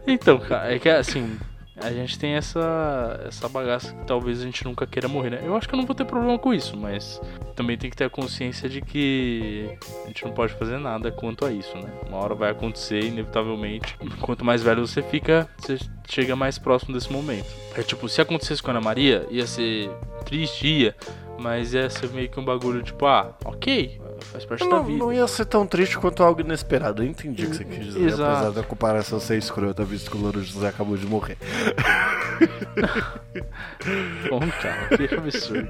Então, 0.05 0.39
cara, 0.39 0.74
é 0.74 0.79
que 0.79 0.89
assim. 0.89 1.38
A 1.81 1.91
gente 1.91 2.19
tem 2.19 2.33
essa, 2.33 3.21
essa 3.25 3.48
bagaça 3.48 3.93
que 3.93 4.05
talvez 4.05 4.41
a 4.41 4.43
gente 4.43 4.63
nunca 4.65 4.86
queira 4.86 5.07
morrer, 5.07 5.29
né? 5.29 5.41
Eu 5.43 5.55
acho 5.55 5.67
que 5.67 5.74
eu 5.74 5.77
não 5.77 5.86
vou 5.86 5.95
ter 5.95 6.05
problema 6.05 6.38
com 6.38 6.53
isso, 6.53 6.75
mas 6.75 7.21
também 7.55 7.77
tem 7.77 7.89
que 7.89 7.95
ter 7.95 8.05
a 8.05 8.09
consciência 8.09 8.67
de 8.67 8.81
que 8.81 9.77
a 10.03 10.07
gente 10.07 10.25
não 10.25 10.31
pode 10.31 10.53
fazer 10.53 10.77
nada 10.77 11.12
quanto 11.12 11.45
a 11.45 11.51
isso, 11.51 11.75
né? 11.77 11.89
Uma 12.07 12.17
hora 12.17 12.36
vai 12.36 12.51
acontecer, 12.51 13.03
inevitavelmente. 13.03 13.98
Quanto 14.21 14.43
mais 14.43 14.62
velho 14.62 14.86
você 14.86 15.01
fica, 15.01 15.48
você 15.57 15.77
chega 16.07 16.36
mais 16.36 16.57
próximo 16.57 16.93
desse 16.93 17.12
momento. 17.12 17.48
É 17.75 17.81
tipo, 17.81 18.09
se 18.09 18.21
acontecesse 18.21 18.62
com 18.62 18.71
a 18.71 18.74
Ana 18.74 18.81
Maria, 18.81 19.25
ia 19.29 19.48
ser 19.48 19.89
triste, 20.25 20.67
ia, 20.67 20.95
mas 21.39 21.74
ia 21.74 21.89
ser 21.89 22.09
meio 22.09 22.29
que 22.29 22.39
um 22.39 22.45
bagulho 22.45 22.83
tipo, 22.83 23.05
ah, 23.05 23.36
ok, 23.45 23.98
faz 24.25 24.45
parte 24.45 24.63
da 24.63 24.69
Não, 24.69 24.83
vida. 24.83 24.99
não 24.99 25.13
ia 25.13 25.27
ser 25.27 25.45
tão 25.45 25.65
triste 25.65 25.97
quanto 25.97 26.23
algo 26.23 26.41
inesperado. 26.41 27.03
Eu 27.03 27.07
entendi 27.07 27.45
o 27.45 27.49
que 27.49 27.55
você 27.57 27.63
quis 27.65 27.85
dizer, 27.85 28.05
Exato. 28.07 28.23
apesar 28.23 28.51
da 28.51 28.63
comparação 28.63 29.19
ser 29.19 29.38
escrota, 29.38 29.83
visto 29.83 30.11
que 30.11 30.17
o 30.17 30.21
Louro 30.21 30.43
José 30.43 30.67
acabou 30.67 30.97
de 30.97 31.05
morrer. 31.05 31.38
Bom, 34.29 34.39
cara, 34.61 34.97
que 34.97 35.15
absurdo. 35.15 35.69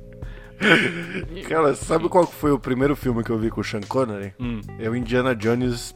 Cara, 1.48 1.74
sabe 1.74 2.08
qual 2.08 2.26
foi 2.26 2.52
o 2.52 2.58
primeiro 2.58 2.94
filme 2.94 3.24
que 3.24 3.30
eu 3.30 3.38
vi 3.38 3.50
com 3.50 3.60
o 3.60 3.64
Sean 3.64 3.80
Connery? 3.80 4.32
Hum. 4.38 4.60
É 4.78 4.88
o 4.88 4.94
Indiana 4.96 5.34
Jones. 5.34 5.94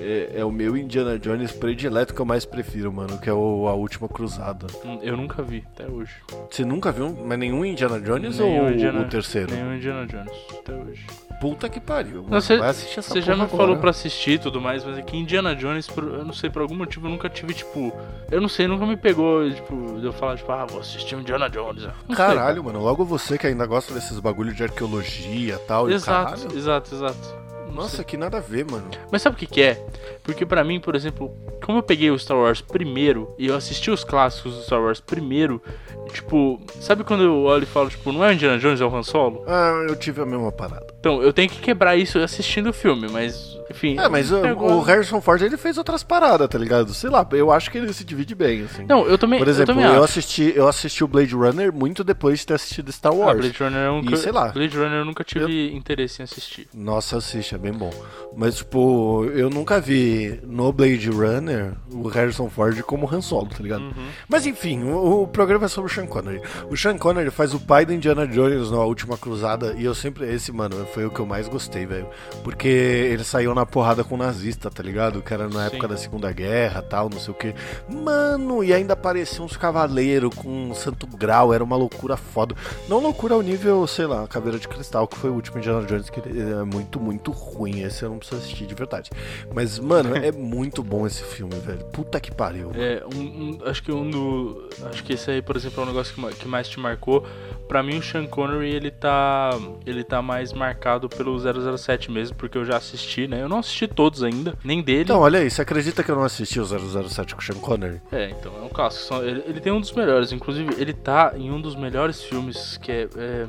É, 0.00 0.40
é 0.40 0.44
o 0.44 0.50
meu 0.50 0.76
Indiana 0.76 1.18
Jones 1.18 1.52
predileto 1.52 2.12
que 2.14 2.20
eu 2.20 2.24
mais 2.26 2.44
prefiro, 2.44 2.92
mano, 2.92 3.18
que 3.18 3.28
é 3.28 3.32
o 3.32 3.68
A 3.68 3.74
Última 3.74 4.08
Cruzada. 4.08 4.66
Hum, 4.84 4.98
Eu 5.02 5.16
nunca 5.16 5.42
vi, 5.42 5.64
até 5.74 5.86
hoje. 5.86 6.12
Você 6.50 6.64
nunca 6.64 6.90
viu 6.90 7.16
mas 7.24 7.38
nenhum 7.38 7.64
Indiana 7.64 8.00
Jones 8.00 8.38
Nenhum 8.38 8.62
ou 8.64 8.70
Indiana- 8.70 9.00
o 9.02 9.04
terceiro? 9.08 9.52
Nenhum 9.54 9.74
Indiana 9.76 10.06
Jones, 10.06 10.32
até 10.58 10.74
hoje. 10.74 11.06
Puta 11.40 11.68
que 11.68 11.78
pariu. 11.78 12.22
Mano. 12.22 12.28
Não, 12.30 12.40
Você 12.40 12.56
Vai 12.56 12.70
assistir 12.70 12.98
essa 12.98 13.10
você 13.12 13.20
já 13.20 13.36
me 13.36 13.46
falou 13.48 13.64
agora. 13.66 13.80
pra 13.80 13.90
assistir 13.90 14.32
e 14.32 14.38
tudo 14.38 14.60
mais, 14.60 14.84
mas 14.84 14.96
é 14.98 15.02
que 15.02 15.16
Indiana 15.16 15.54
Jones, 15.54 15.86
eu 15.96 16.24
não 16.24 16.32
sei, 16.32 16.48
por 16.48 16.62
algum 16.62 16.74
motivo 16.74 17.06
eu 17.06 17.10
nunca 17.10 17.28
tive, 17.28 17.52
tipo. 17.52 17.92
Eu 18.30 18.40
não 18.40 18.48
sei, 18.48 18.66
nunca 18.66 18.86
me 18.86 18.96
pegou, 18.96 19.48
tipo, 19.50 20.00
de 20.00 20.06
eu 20.06 20.12
falar, 20.12 20.36
tipo, 20.36 20.50
ah, 20.50 20.64
vou 20.64 20.80
assistir 20.80 21.14
Indiana 21.14 21.48
Jones. 21.50 21.84
Não 21.84 21.92
sei. 22.08 22.14
Caralho, 22.16 22.64
mano, 22.64 22.80
logo 22.80 23.04
você 23.04 23.36
que 23.36 23.46
ainda 23.46 23.66
gosta 23.66 23.92
desses 23.92 24.18
bagulho 24.18 24.54
de 24.54 24.62
arqueologia 24.62 25.54
e 25.54 25.58
tal. 25.66 25.88
e 25.90 25.92
o 25.92 25.94
Exato, 25.96 26.56
exato, 26.56 26.94
exato. 26.94 27.46
Nossa, 27.76 28.02
que 28.02 28.16
nada 28.16 28.38
a 28.38 28.40
ver, 28.40 28.64
mano. 28.64 28.90
Mas 29.12 29.20
sabe 29.20 29.36
o 29.36 29.38
que, 29.38 29.46
que 29.46 29.60
é? 29.62 29.86
Porque 30.24 30.46
pra 30.46 30.64
mim, 30.64 30.80
por 30.80 30.96
exemplo, 30.96 31.30
como 31.64 31.78
eu 31.78 31.82
peguei 31.82 32.10
o 32.10 32.18
Star 32.18 32.38
Wars 32.38 32.62
primeiro 32.62 33.34
e 33.38 33.48
eu 33.48 33.54
assisti 33.54 33.90
os 33.90 34.02
clássicos 34.02 34.54
do 34.54 34.62
Star 34.62 34.80
Wars 34.80 34.98
primeiro, 34.98 35.62
tipo, 36.10 36.60
sabe 36.80 37.04
quando 37.04 37.22
eu 37.24 37.42
olho 37.42 37.64
e 37.64 37.66
falo, 37.66 37.90
tipo, 37.90 38.10
não 38.12 38.24
é 38.24 38.30
o 38.30 38.32
Indiana 38.32 38.58
Jones, 38.58 38.80
é 38.80 38.84
o 38.84 38.94
Han 38.94 39.02
Solo? 39.02 39.44
Ah, 39.46 39.84
eu 39.86 39.94
tive 39.94 40.22
a 40.22 40.26
mesma 40.26 40.50
parada. 40.50 40.86
Então, 40.98 41.22
eu 41.22 41.32
tenho 41.32 41.50
que 41.50 41.60
quebrar 41.60 41.96
isso 41.96 42.18
assistindo 42.18 42.70
o 42.70 42.72
filme, 42.72 43.08
mas, 43.08 43.55
enfim. 43.70 43.98
É, 43.98 44.08
mas 44.08 44.30
o, 44.30 44.36
o 44.38 44.80
Harrison 44.80 45.20
Ford 45.20 45.42
ele 45.42 45.56
fez 45.56 45.78
outras 45.78 46.02
paradas, 46.02 46.48
tá 46.48 46.58
ligado? 46.58 46.92
Sei 46.94 47.10
lá, 47.10 47.26
eu 47.32 47.50
acho 47.50 47.70
que 47.70 47.78
ele 47.78 47.92
se 47.92 48.04
divide 48.04 48.34
bem, 48.34 48.64
assim. 48.64 48.84
Não, 48.88 49.06
eu 49.06 49.18
também. 49.18 49.38
Por 49.38 49.48
exemplo, 49.48 49.74
eu, 49.74 49.80
eu, 49.80 49.86
também 49.86 50.04
assisti, 50.04 50.52
eu 50.54 50.68
assisti 50.68 51.02
o 51.04 51.08
Blade 51.08 51.34
Runner 51.34 51.72
muito 51.72 52.04
depois 52.04 52.40
de 52.40 52.46
ter 52.46 52.54
assistido 52.54 52.92
Star 52.92 53.12
Ah, 53.12 53.16
Wars. 53.16 53.38
Blade 53.38 53.58
Runner 53.58 53.78
é 53.78 53.90
um 53.90 54.00
E 54.00 54.16
sei 54.16 54.32
lá. 54.32 54.48
Blade 54.48 54.76
Runner 54.76 54.98
eu 54.98 55.04
nunca 55.04 55.24
tive 55.24 55.74
interesse 55.74 56.20
em 56.22 56.24
assistir. 56.24 56.68
Nossa, 56.74 57.16
assiste, 57.16 57.54
é 57.54 57.58
bem 57.58 57.72
bom. 57.72 57.92
Mas, 58.36 58.56
tipo, 58.56 59.24
eu 59.34 59.50
nunca 59.50 59.80
vi 59.80 60.40
no 60.44 60.72
Blade 60.72 61.10
Runner 61.10 61.72
o 61.92 62.06
Harrison 62.08 62.48
Ford 62.48 62.80
como 62.82 63.12
Han 63.12 63.20
Solo, 63.20 63.48
tá 63.48 63.62
ligado? 63.62 63.82
Uhum. 63.82 64.06
Mas 64.28 64.46
enfim, 64.46 64.84
o, 64.84 65.22
o 65.22 65.26
programa 65.28 65.66
é 65.66 65.68
sobre 65.68 65.90
o 65.90 65.94
Sean 65.94 66.06
Connery. 66.06 66.40
O 66.70 66.76
Sean 66.76 66.96
Connery 66.98 67.30
faz 67.30 67.54
o 67.54 67.60
pai 67.60 67.84
do 67.84 67.92
Indiana 67.92 68.26
Jones 68.26 68.70
na 68.70 68.80
Última 68.80 69.16
Cruzada 69.16 69.74
e 69.76 69.84
eu 69.84 69.94
sempre, 69.94 70.32
esse, 70.32 70.52
mano, 70.52 70.86
foi 70.92 71.06
o 71.06 71.10
que 71.10 71.20
eu 71.20 71.26
mais 71.26 71.48
gostei, 71.48 71.86
velho. 71.86 72.06
Porque 72.44 72.68
ele 72.68 73.24
saiu 73.24 73.54
na 73.56 73.66
porrada 73.66 74.04
com 74.04 74.14
o 74.14 74.18
nazista, 74.18 74.70
tá 74.70 74.82
ligado? 74.82 75.20
Que 75.22 75.32
era 75.34 75.48
na 75.48 75.60
Sim. 75.68 75.74
época 75.74 75.88
da 75.88 75.96
Segunda 75.96 76.30
Guerra 76.32 76.82
tal, 76.82 77.08
não 77.10 77.18
sei 77.18 77.32
o 77.32 77.36
que. 77.36 77.54
Mano, 77.88 78.62
e 78.62 78.72
ainda 78.72 78.92
apareciam 78.92 79.44
uns 79.46 79.56
cavaleiros 79.56 80.34
com 80.34 80.48
um 80.70 80.74
santo 80.74 81.06
grau, 81.06 81.52
era 81.52 81.64
uma 81.64 81.76
loucura 81.76 82.16
foda. 82.16 82.54
Não 82.88 83.00
loucura 83.00 83.34
ao 83.34 83.42
nível, 83.42 83.86
sei 83.86 84.06
lá, 84.06 84.26
Caveira 84.28 84.58
de 84.58 84.68
Cristal, 84.68 85.08
que 85.08 85.16
foi 85.16 85.30
o 85.30 85.34
último 85.34 85.58
Indiana 85.58 85.84
Jones, 85.86 86.10
que 86.10 86.20
é 86.20 86.64
muito, 86.64 87.00
muito 87.00 87.30
ruim. 87.32 87.80
Esse 87.82 88.02
eu 88.04 88.10
não 88.10 88.18
preciso 88.18 88.40
assistir 88.40 88.66
de 88.66 88.74
verdade. 88.74 89.10
Mas, 89.54 89.78
mano, 89.78 90.14
é 90.16 90.30
muito 90.36 90.82
bom 90.82 91.06
esse 91.06 91.22
filme, 91.24 91.54
velho. 91.56 91.84
Puta 91.86 92.20
que 92.20 92.30
pariu. 92.32 92.70
É, 92.74 93.02
um, 93.14 93.20
um- 93.20 93.58
acho 93.64 93.82
que 93.82 93.90
um 93.90 94.08
do. 94.10 94.68
Acho 94.90 95.02
que 95.02 95.14
esse 95.14 95.30
aí, 95.30 95.40
por 95.42 95.56
exemplo, 95.56 95.80
é 95.80 95.84
um 95.84 95.86
negócio 95.88 96.14
que, 96.14 96.34
que 96.36 96.48
mais 96.48 96.68
te 96.68 96.78
marcou. 96.78 97.24
Pra 97.68 97.82
mim, 97.82 97.98
o 97.98 98.02
Sean 98.02 98.26
Connery, 98.26 98.70
ele 98.70 98.90
tá. 98.90 99.50
Ele 99.84 100.04
tá 100.04 100.22
mais 100.22 100.52
marcado 100.52 101.08
pelo 101.08 101.36
007 101.38 102.10
mesmo, 102.10 102.36
porque 102.36 102.56
eu 102.56 102.64
já 102.64 102.76
assisti, 102.76 103.26
né? 103.26 103.42
Eu 103.42 103.48
não 103.48 103.58
assisti 103.58 103.86
todos 103.86 104.22
ainda, 104.22 104.54
nem 104.64 104.82
dele. 104.82 105.02
Então, 105.02 105.20
olha 105.20 105.40
aí, 105.40 105.50
você 105.50 105.62
acredita 105.62 106.02
que 106.02 106.10
eu 106.10 106.16
não 106.16 106.24
assisti 106.24 106.60
o 106.60 106.64
007 106.64 107.34
com 107.34 107.40
o 107.40 107.44
Sean 107.44 107.56
Connery? 107.56 108.00
É, 108.12 108.30
então, 108.30 108.52
é 108.60 108.62
um 108.62 108.68
clássico. 108.68 109.14
Ele, 109.16 109.42
ele 109.46 109.60
tem 109.60 109.72
um 109.72 109.80
dos 109.80 109.92
melhores, 109.92 110.32
inclusive, 110.32 110.74
ele 110.78 110.92
tá 110.92 111.32
em 111.36 111.50
um 111.50 111.60
dos 111.60 111.74
melhores 111.74 112.22
filmes 112.22 112.76
que 112.78 112.92
é. 112.92 113.08
é... 113.16 113.46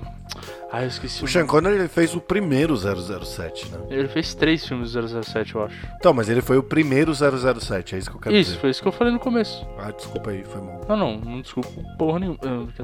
Ah, 0.71 0.81
eu 0.83 0.87
esqueci. 0.87 1.23
O 1.23 1.27
Sean 1.27 1.45
Connery 1.45 1.75
ele 1.75 1.87
fez 1.87 2.13
o 2.13 2.19
primeiro 2.19 2.75
007, 2.75 3.69
né? 3.71 3.79
Ele 3.89 4.07
fez 4.07 4.33
três 4.33 4.67
filmes 4.67 4.91
do 4.91 5.23
007, 5.23 5.55
eu 5.55 5.63
acho. 5.63 5.75
Então, 5.97 6.13
mas 6.13 6.27
ele 6.29 6.41
foi 6.41 6.57
o 6.57 6.63
primeiro 6.63 7.13
007, 7.13 7.95
é 7.95 7.97
isso 7.97 8.09
que 8.09 8.17
eu 8.17 8.19
quero 8.21 8.35
Isso, 8.35 8.49
dizer. 8.51 8.59
foi 8.61 8.69
isso 8.71 8.81
que 8.81 8.87
eu 8.87 8.91
falei 8.91 9.13
no 9.13 9.19
começo. 9.19 9.65
Ah, 9.77 9.91
desculpa 9.91 10.31
aí, 10.31 10.43
foi 10.43 10.61
mal. 10.61 10.81
Não, 10.89 10.97
não, 10.97 11.17
não 11.19 11.41
desculpa 11.41 11.69
porra 11.97 12.19
nenhuma. 12.19 12.37
Ah. 12.43 12.83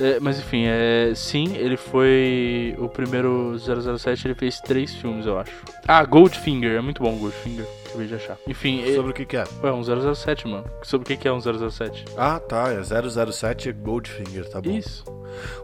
É, 0.00 0.18
mas 0.20 0.38
enfim, 0.38 0.64
é, 0.66 1.12
sim, 1.14 1.54
ele 1.56 1.76
foi 1.76 2.74
o 2.78 2.88
primeiro 2.88 3.56
007, 3.58 4.26
ele 4.26 4.34
fez 4.34 4.60
três 4.60 4.94
filmes, 4.94 5.26
eu 5.26 5.38
acho. 5.38 5.52
Ah, 5.86 6.04
Goldfinger, 6.04 6.72
é 6.76 6.80
muito 6.80 7.02
bom 7.02 7.16
Goldfinger. 7.16 7.66
Acabei 7.88 8.06
de 8.06 8.14
achar. 8.14 8.36
Enfim, 8.46 8.82
é, 8.88 8.94
Sobre 8.94 9.10
o 9.10 9.14
que 9.14 9.24
que 9.24 9.36
é? 9.36 9.44
é 9.62 9.72
um 9.72 9.82
007, 10.14 10.46
mano. 10.46 10.64
Sobre 10.82 11.04
o 11.04 11.06
que 11.06 11.16
que 11.16 11.26
é 11.28 11.32
um 11.32 11.40
007? 11.40 12.04
Ah, 12.16 12.38
tá, 12.38 12.68
é 12.72 12.80
007 12.82 13.72
Goldfinger, 13.72 14.48
tá 14.48 14.60
bom. 14.60 14.70
Isso. 14.70 15.04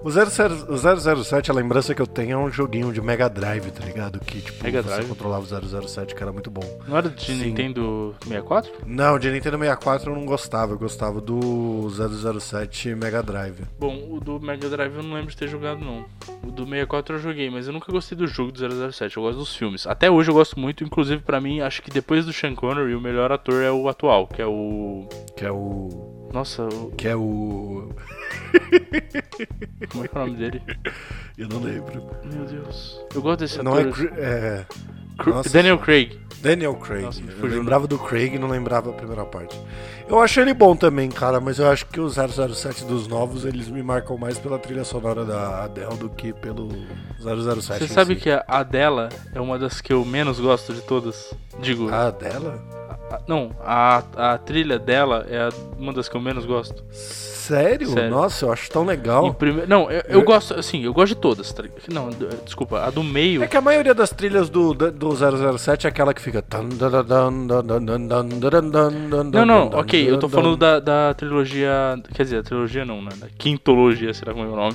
O, 0.03 0.11
00, 0.11 0.73
o 0.73 1.23
007, 1.25 1.51
a 1.51 1.55
lembrança 1.55 1.95
que 1.95 2.01
eu 2.03 2.07
tenho 2.07 2.33
é 2.33 2.37
um 2.37 2.51
joguinho 2.51 2.93
de 2.93 3.01
Mega 3.01 3.29
Drive, 3.29 3.71
tá 3.71 3.85
ligado? 3.85 4.21
Que, 4.21 4.41
tipo, 4.41 4.63
Mega 4.63 4.83
você 4.83 4.89
Drive? 4.89 5.09
controlava 5.09 5.45
o 5.45 5.89
007, 5.89 6.15
que 6.15 6.23
era 6.23 6.33
muito 6.33 6.51
bom. 6.51 6.63
Não 6.87 6.97
era 6.97 7.09
de 7.09 7.25
Sim. 7.25 7.45
Nintendo 7.45 8.15
64? 8.23 8.73
Não, 8.87 9.19
de 9.19 9.31
Nintendo 9.31 9.59
64 9.59 10.11
eu 10.11 10.15
não 10.17 10.25
gostava, 10.27 10.73
eu 10.73 10.79
gostava 10.79 11.21
do 11.21 11.89
007 12.41 12.95
Mega 12.95 13.23
Drive. 13.23 13.61
Bom, 13.79 13.97
o 14.11 14.21
do 14.21 14.41
Mega 14.41 14.69
Drive 14.69 14.95
eu 14.97 15.03
não 15.03 15.15
lembro 15.15 15.31
de 15.31 15.37
ter 15.37 15.49
jogado, 15.49 15.81
não. 15.81 16.05
O 16.43 16.51
do 16.51 16.65
64 16.65 17.17
eu 17.17 17.21
joguei, 17.21 17.51
mas 17.51 17.67
eu 17.67 17.73
nunca 17.73 17.91
gostei 17.91 18.17
do 18.17 18.27
jogo 18.27 18.53
do 18.53 18.93
007. 18.93 19.17
Eu 19.17 19.23
gosto 19.23 19.39
dos 19.39 19.55
filmes. 19.57 19.87
Até 19.87 20.11
hoje 20.11 20.31
eu 20.31 20.35
gosto 20.35 20.59
muito, 20.59 20.85
inclusive 20.85 21.23
pra 21.23 21.41
mim, 21.41 21.61
acho 21.61 21.83
que 21.83 21.91
depois 21.91 22.25
do 22.25 22.33
Sean 22.33 22.55
Connery, 22.55 22.95
o 22.95 23.01
melhor 23.01 23.33
ator 23.33 23.63
é 23.63 23.71
o 23.71 23.89
atual, 23.89 24.27
que 24.27 24.41
é 24.41 24.47
o. 24.47 25.09
Que 25.37 25.45
é 25.45 25.51
o. 25.51 26.29
Nossa, 26.33 26.65
o... 26.65 26.91
Que 26.97 27.09
é 27.09 27.17
o. 27.17 27.91
como 29.91 30.05
é 30.05 30.09
que 30.09 30.17
é 30.17 30.21
o 30.21 30.27
nome 30.27 30.37
dele? 30.37 30.63
Eu 31.39 31.49
não 31.49 31.61
lembro. 31.61 32.11
Meu 32.25 32.45
Deus. 32.45 33.01
Eu 33.15 33.23
gosto 33.23 33.41
desse 33.41 33.63
Não 33.63 33.77
é, 33.79 33.83
ator. 33.83 33.93
Cra- 33.95 34.17
é. 34.19 34.67
Cr- 35.19 35.31
Nossa 35.31 35.49
Daniel. 35.51 35.79
Craig. 35.79 36.19
Daniel 36.43 36.75
Craig. 36.75 37.03
Nossa, 37.05 37.21
eu 37.23 37.47
lembrava 37.49 37.87
do 37.87 37.99
Craig 37.99 38.35
e 38.35 38.39
não 38.39 38.49
lembrava 38.49 38.91
a 38.91 38.93
primeira 38.93 39.25
parte. 39.25 39.59
Eu 40.09 40.21
acho 40.21 40.39
ele 40.39 40.53
bom 40.55 40.77
também, 40.77 41.09
cara, 41.11 41.41
mas 41.41 41.59
eu 41.59 41.69
acho 41.69 41.87
que 41.87 41.99
o 41.99 42.09
007 42.09 42.85
dos 42.85 43.09
novos 43.09 43.45
eles 43.45 43.69
me 43.69 43.83
marcam 43.83 44.17
mais 44.19 44.39
pela 44.39 44.59
trilha 44.59 44.85
sonora 44.85 45.25
da 45.25 45.65
Adele 45.65 45.97
do 45.97 46.11
que 46.11 46.33
pelo 46.35 46.69
007. 47.19 47.81
Você 47.81 47.89
sabe 47.89 48.15
si. 48.15 48.21
que 48.21 48.31
a, 48.31 48.45
a 48.47 48.63
dela 48.63 49.09
é 49.35 49.41
uma 49.41 49.59
das 49.59 49.81
que 49.81 49.93
eu 49.93 50.05
menos 50.05 50.39
gosto 50.39 50.73
de 50.75 50.83
todas? 50.83 51.35
Digo, 51.61 51.89
A 51.93 52.11
dela? 52.11 52.63
Não, 53.27 53.51
a, 53.65 54.03
a 54.17 54.39
trilha 54.39 54.79
dela 54.79 55.27
é 55.29 55.49
uma 55.79 55.93
das 55.93 56.09
que 56.09 56.17
eu 56.17 56.21
menos 56.21 56.45
gosto. 56.47 56.83
Sério? 56.91 57.91
Sério. 57.91 58.11
Nossa, 58.11 58.45
eu 58.47 58.53
acho 58.53 58.69
tão 58.71 58.85
legal. 58.85 59.33
prime- 59.35 59.67
Não, 59.67 59.89
eu, 59.89 60.03
eu 60.09 60.23
gosto, 60.25 60.55
assim, 60.55 60.83
eu 60.85 60.93
gosto 60.93 61.15
de 61.15 61.21
todas. 61.21 61.53
tá? 61.53 61.63
Não, 61.93 62.11
desculpa, 62.45 62.81
a 62.85 62.91
do 62.91 63.05
meio. 63.05 63.41
É 63.43 63.47
que 63.47 63.57
a 63.57 63.61
maioria 63.61 63.95
das 63.95 64.11
trilhas 64.11 64.49
do, 64.51 64.75
do 64.75 65.11
007 65.57 65.87
é 65.87 65.91
aquela 65.91 66.13
que 66.13 66.21
fica. 66.21 66.43
Não, 69.31 69.47
não, 69.47 69.69
ok, 69.79 70.11
eu 70.11 70.19
tô 70.19 70.29
falando 70.29 70.57
da, 70.57 70.81
da 70.81 71.15
trilogia. 71.15 71.71
Quer 72.15 72.25
dizer, 72.25 72.39
a 72.39 72.43
trilogia 72.43 72.85
não, 72.85 73.01
né? 73.01 73.11
Da 73.17 73.29
quintologia, 73.39 74.13
será 74.13 74.33
como 74.33 74.45
é 74.45 74.49
o 74.49 74.57
nome? 74.57 74.75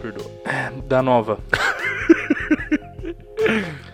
Perdoa. 0.00 0.30
Da 0.86 1.02
nova. 1.02 1.38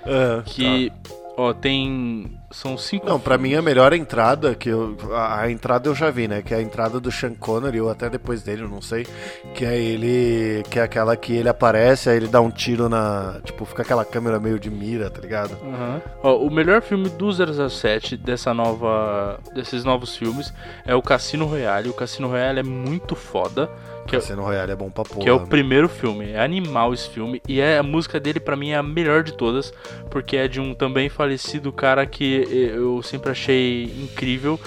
É, 0.06 0.42
Que, 0.44 0.92
ó, 1.40 1.52
tem. 1.52 2.38
São 2.50 2.76
cinco. 2.76 3.06
Não, 3.06 3.20
pra 3.20 3.38
mim 3.38 3.54
a 3.54 3.62
melhor 3.62 3.92
entrada 3.92 4.54
que 4.54 4.68
eu. 4.68 4.96
A, 5.12 5.42
a 5.42 5.50
entrada 5.50 5.88
eu 5.88 5.94
já 5.94 6.10
vi, 6.10 6.26
né? 6.28 6.42
Que 6.42 6.52
é 6.52 6.58
a 6.58 6.62
entrada 6.62 6.98
do 7.00 7.10
Sean 7.10 7.34
Connery, 7.34 7.80
ou 7.80 7.90
até 7.90 8.10
depois 8.10 8.42
dele, 8.42 8.62
eu 8.62 8.68
não 8.68 8.82
sei. 8.82 9.06
Que 9.54 9.64
é 9.64 9.78
ele. 9.78 10.62
Que 10.70 10.78
é 10.78 10.82
aquela 10.82 11.16
que 11.16 11.32
ele 11.32 11.48
aparece, 11.48 12.10
aí 12.10 12.16
ele 12.16 12.28
dá 12.28 12.40
um 12.40 12.50
tiro 12.50 12.88
na. 12.88 13.40
Tipo, 13.44 13.64
fica 13.64 13.82
aquela 13.82 14.04
câmera 14.04 14.38
meio 14.40 14.58
de 14.58 14.70
mira, 14.70 15.10
tá 15.10 15.20
ligado? 15.20 15.56
Aham. 15.62 16.02
Ó, 16.22 16.36
o 16.38 16.50
melhor 16.50 16.82
filme 16.82 17.08
do 17.08 17.30
007 17.32 18.16
dessa 18.16 18.52
nova, 18.52 19.40
desses 19.54 19.84
novos 19.84 20.16
filmes 20.16 20.52
é 20.84 20.94
o 20.94 21.02
Cassino 21.02 21.46
Royale. 21.46 21.88
O 21.88 21.94
Cassino 21.94 22.28
Royale 22.28 22.60
é 22.60 22.64
muito 22.64 23.14
foda. 23.14 23.70
Que 24.10 24.16
é, 24.16 24.18
Cassino 24.18 24.42
Royale 24.42 24.72
é 24.72 24.76
bom 24.76 24.90
pra 24.90 25.04
porra. 25.04 25.20
que 25.20 25.28
é 25.28 25.32
o 25.32 25.38
né? 25.38 25.46
primeiro 25.46 25.88
filme. 25.88 26.30
É 26.30 26.40
animal 26.42 26.92
esse 26.92 27.08
filme. 27.08 27.40
E 27.46 27.60
é, 27.60 27.78
a 27.78 27.82
música 27.82 28.18
dele, 28.18 28.40
pra 28.40 28.56
mim, 28.56 28.70
é 28.70 28.76
a 28.76 28.82
melhor 28.82 29.22
de 29.22 29.32
todas. 29.32 29.72
Porque 30.10 30.36
é 30.36 30.48
de 30.48 30.60
um 30.60 30.74
também 30.74 31.08
falecido 31.08 31.72
cara 31.72 32.04
que 32.04 32.44
eu 32.50 33.00
sempre 33.02 33.30
achei 33.30 33.84
incrível. 33.84 34.58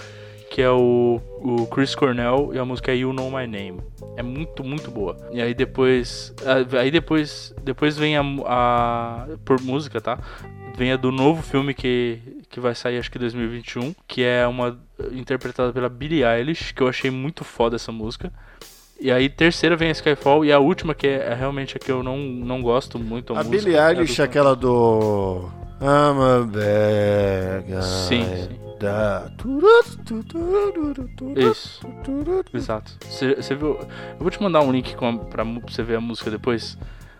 Que 0.50 0.62
é 0.62 0.70
o, 0.70 1.20
o 1.42 1.68
Chris 1.68 1.94
Cornell. 1.94 2.52
E 2.54 2.58
a 2.58 2.64
música 2.64 2.94
é 2.94 2.96
You 2.96 3.12
Know 3.12 3.30
My 3.30 3.46
Name. 3.46 3.82
É 4.16 4.24
muito, 4.24 4.64
muito 4.64 4.90
boa. 4.90 5.18
E 5.34 5.42
aí 5.42 5.54
depois. 5.54 6.34
Aí 6.80 6.90
depois. 6.90 7.54
Depois 7.62 7.98
vem 7.98 8.16
a, 8.16 8.24
a. 8.46 9.28
Por 9.44 9.60
música, 9.62 10.00
tá? 10.00 10.20
Vem 10.78 10.94
a 10.94 10.96
do 10.96 11.12
novo 11.12 11.42
filme 11.42 11.74
que. 11.74 12.20
Que 12.50 12.60
vai 12.60 12.76
sair 12.76 12.98
acho 13.00 13.12
que 13.12 13.18
em 13.18 13.22
2021. 13.22 13.94
Que 14.08 14.24
é 14.24 14.48
uma. 14.48 14.80
Interpretada 15.12 15.74
pela 15.74 15.90
Billie 15.90 16.24
Eilish. 16.24 16.74
Que 16.74 16.82
eu 16.82 16.88
achei 16.88 17.12
muito 17.12 17.44
foda 17.44 17.76
essa 17.76 17.92
música. 17.92 18.32
E 19.04 19.12
aí, 19.12 19.28
terceira 19.28 19.76
vem 19.76 19.90
a 19.90 19.92
Skyfall. 19.92 20.46
E 20.46 20.52
a 20.54 20.60
última, 20.60 20.96
que 20.96 21.06
é, 21.06 21.28
é 21.32 21.34
realmente 21.34 21.76
a 21.76 21.80
que 21.80 21.92
eu 21.92 22.02
não, 22.02 22.18
não 22.18 22.62
gosto 22.62 22.98
muito. 22.98 23.34
A 23.34 23.44
música, 23.44 23.58
Billie 23.58 23.76
é 23.76 23.80
a 23.82 23.90
Eilish, 23.92 24.16
do- 24.16 24.24
aquela 24.24 24.56
do. 24.56 25.50
I'm 25.82 26.22
a 26.22 26.46
bad 26.46 27.66
guy. 27.68 27.82
Sim, 27.84 28.24
sim. 28.24 28.60
Da... 28.80 29.30
Isso, 31.52 31.80
exato. 32.54 32.94
Você 33.10 33.56
viu. 33.56 33.78
Eu 33.78 33.88
vou 34.20 34.30
te 34.30 34.42
mandar 34.42 34.62
um 34.62 34.72
link 34.72 34.96
com 34.96 35.08
a, 35.10 35.18
pra 35.18 35.44
mu- 35.44 35.62
pra 35.62 35.74
você 35.74 35.84
ver 35.84 35.96
a 35.98 36.02
música 36.02 36.32
depois. 36.32 36.78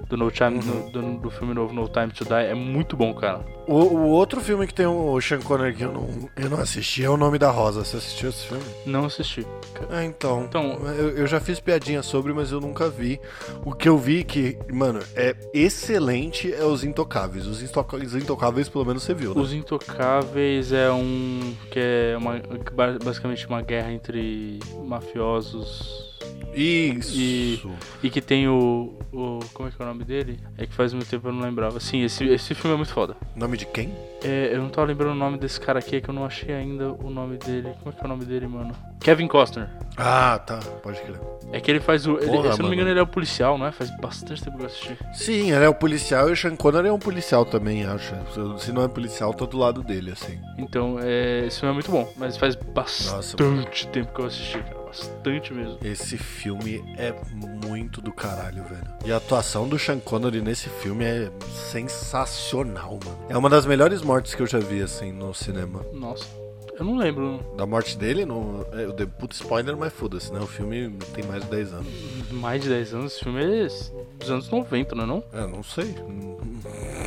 Do, 0.10 0.18
no 0.18 0.30
Time, 0.30 0.60
no- 0.64 0.90
do, 0.92 1.02
do 1.20 1.30
filme 1.32 1.54
novo 1.54 1.74
No 1.74 1.88
Time 1.88 2.12
to 2.12 2.24
Die. 2.26 2.34
É 2.34 2.54
muito 2.54 2.96
bom, 2.98 3.14
cara. 3.14 3.40
O, 3.68 3.76
o 3.76 4.08
outro 4.10 4.42
filme 4.42 4.68
que 4.68 4.74
tem 4.74 4.86
o 4.86 5.20
Sean 5.22 5.40
Connery 5.40 5.74
que 5.76 5.84
eu 5.84 5.92
não, 5.94 6.30
eu 6.36 6.50
não 6.50 6.60
assisti 6.60 7.04
é 7.04 7.10
O 7.10 7.16
Nome 7.18 7.40
da 7.40 7.50
Rosa. 7.50 7.84
Você 7.86 7.98
assistiu 7.98 8.30
esse 8.30 8.46
filme? 8.46 8.64
Não 8.86 9.06
assisti. 9.06 9.46
Ah, 9.90 10.04
então. 10.04 10.44
Então- 10.44 10.78
eu, 10.98 11.10
eu 11.18 11.28
já 11.28 11.40
fiz 11.40 11.60
piadinha 11.60 12.04
sobre, 12.04 12.34
mas 12.34 12.52
eu 12.52 12.60
nunca 12.60 12.90
vi. 12.90 13.20
O 13.66 13.74
que 13.74 13.88
eu 13.88 13.98
vi 13.98 14.24
que, 14.24 14.58
mano, 14.72 15.00
é 15.16 15.36
excelente 15.54 16.54
é 16.54 16.64
Os 16.66 16.84
Intocáveis. 16.84 17.48
Os, 17.48 17.62
Intocáveis, 18.16 18.68
pelo 18.70 18.86
menos, 18.86 19.04
você 19.04 19.14
viu, 19.14 19.34
né? 19.34 19.42
Os 19.42 19.54
Intocáveis 19.54 20.72
é 20.74 20.92
um. 20.92 21.56
que 21.72 21.80
é 21.80 22.16
uma, 22.18 22.42
ba- 22.74 22.98
basicamente 23.04 23.48
uma 23.48 23.62
guerra 23.62 23.92
entre 23.92 24.60
mafiosos. 24.86 26.13
Isso. 26.56 27.18
E- 27.18 27.62
E 28.04 28.10
que 28.10 28.22
tem 28.22 28.48
o, 28.48 28.94
o. 29.12 29.40
Como 29.54 29.68
é 29.68 29.72
que 29.72 29.82
é 29.82 29.86
o 29.86 29.88
nome 29.88 30.04
dele? 30.04 30.40
É 30.58 30.66
que 30.68 30.74
faz 30.74 30.94
muito 30.94 31.10
tempo 31.10 31.28
eu 31.28 31.34
não 31.34 31.42
lembrava. 31.42 31.80
Sim, 31.80 32.04
esse, 32.04 32.26
esse 32.26 32.54
filme 32.54 32.74
é 32.76 32.78
muito 32.78 32.94
foda. 32.94 33.16
Nome 33.36 33.58
de 33.58 33.66
quem? 33.66 33.92
É, 34.24 34.50
eu 34.54 34.62
não 34.62 34.70
tava 34.70 34.88
lembrando 34.88 35.12
o 35.12 35.16
nome 35.16 35.38
desse 35.38 35.60
cara 35.60 35.80
aqui, 35.80 35.98
é 35.98 36.02
que 36.02 36.10
eu 36.10 36.14
não 36.14 36.26
achei 36.26 36.54
ainda 36.54 36.92
o 36.94 37.10
nome 37.10 37.38
dele. 37.38 37.74
Como 37.84 37.90
é 37.90 37.92
que 37.92 38.02
é 38.02 38.06
o 38.06 38.08
nome 38.08 38.26
dele, 38.26 38.48
mano? 38.48 38.74
Kevin 39.00 39.28
Costner. 39.28 39.70
Ah, 39.98 40.40
tá. 40.40 40.60
Pode 40.82 41.00
crer. 41.02 41.20
É 41.52 41.60
que 41.60 41.70
ele 41.70 41.80
faz 41.80 42.08
o. 42.08 42.18
ele- 42.18 42.26
Porra, 42.28 42.54
se 42.54 42.60
eu 42.60 42.64
não 42.64 42.70
me 42.70 42.76
engano, 42.76 42.90
ele 42.90 43.00
é 43.00 43.04
o 43.04 43.08
policial, 43.08 43.58
não 43.58 43.68
é? 43.68 43.72
Faz 43.72 43.90
bastante 44.00 44.44
tempo 44.44 44.58
que 44.58 44.64
eu 44.64 44.68
assisti. 44.68 44.98
Sim, 45.14 45.52
ele 45.52 45.66
é 45.66 45.70
o 45.70 45.76
policial 45.76 46.30
e 46.30 46.32
o 46.32 46.36
Sean 46.36 46.56
Connery 46.56 46.88
é 46.88 46.92
um 46.94 46.98
policial 47.00 47.46
também, 47.46 47.86
acho. 47.86 48.14
Se- 48.60 48.72
não 48.72 48.84
é 48.84 48.88
policial, 48.88 49.34
tô 49.34 49.46
do 49.46 49.58
lado 49.58 49.84
dele, 49.84 50.12
assim. 50.12 50.40
Então, 50.58 50.98
é, 51.02 51.46
esse 51.46 51.60
filme 51.60 51.72
é 51.72 51.74
muito 51.74 51.92
bom, 51.92 52.12
mas 52.18 52.38
faz 52.38 52.56
Nossa, 52.56 53.38
bastante 53.38 53.88
tempo 53.90 54.14
que 54.14 54.22
eu 54.22 54.26
assisti, 54.26 54.58
cara. 54.60 54.84
Bastante 54.94 55.52
mesmo. 55.52 55.80
Esse 55.84 56.20
filme 56.20 56.84
é 57.00 57.16
muito 57.68 58.00
do 58.00 58.12
caralho, 58.14 58.64
velho. 58.64 58.84
E 59.04 59.12
a 59.12 59.18
atuação 59.18 59.68
do 59.68 59.78
Sean 59.80 59.98
Connery 60.00 60.40
nesse 60.40 60.70
filme 60.70 61.04
é 61.04 61.32
sensacional, 61.72 63.00
mano. 63.04 63.18
É 63.28 63.36
uma 63.36 63.50
das 63.50 63.66
melhores 63.66 64.04
mortes 64.14 64.36
que 64.36 64.44
eu 64.44 64.48
já 64.48 64.60
vi, 64.60 64.80
assim, 64.80 65.12
no 65.12 65.34
cinema. 65.34 65.84
Nossa. 65.92 66.26
Eu 66.78 66.86
não 66.86 66.98
lembro. 66.98 67.40
Da 67.58 67.66
morte 67.66 67.98
dele, 67.98 68.26
no. 68.26 68.64
É, 68.72 68.84
eu 68.84 68.94
dei 68.94 69.08
puto 69.08 69.34
spoiler, 69.34 69.76
mas 69.76 69.92
foda-se, 69.92 70.32
né? 70.32 70.40
O 70.40 70.46
filme 70.46 70.96
tem 71.16 71.24
mais 71.24 71.44
de 71.44 71.50
10 71.50 71.74
anos. 71.74 71.88
Mais 72.32 72.62
de 72.62 72.70
10 72.70 72.94
anos, 72.94 73.14
esse 73.14 73.24
filme 73.24 73.44
é 73.44 73.68
dos 74.20 74.30
anos 74.30 74.50
90, 74.52 74.94
não 74.94 75.04
é 75.04 75.08
não? 75.08 75.24
É, 75.34 75.48
não 75.48 75.64
sei. 75.64 75.96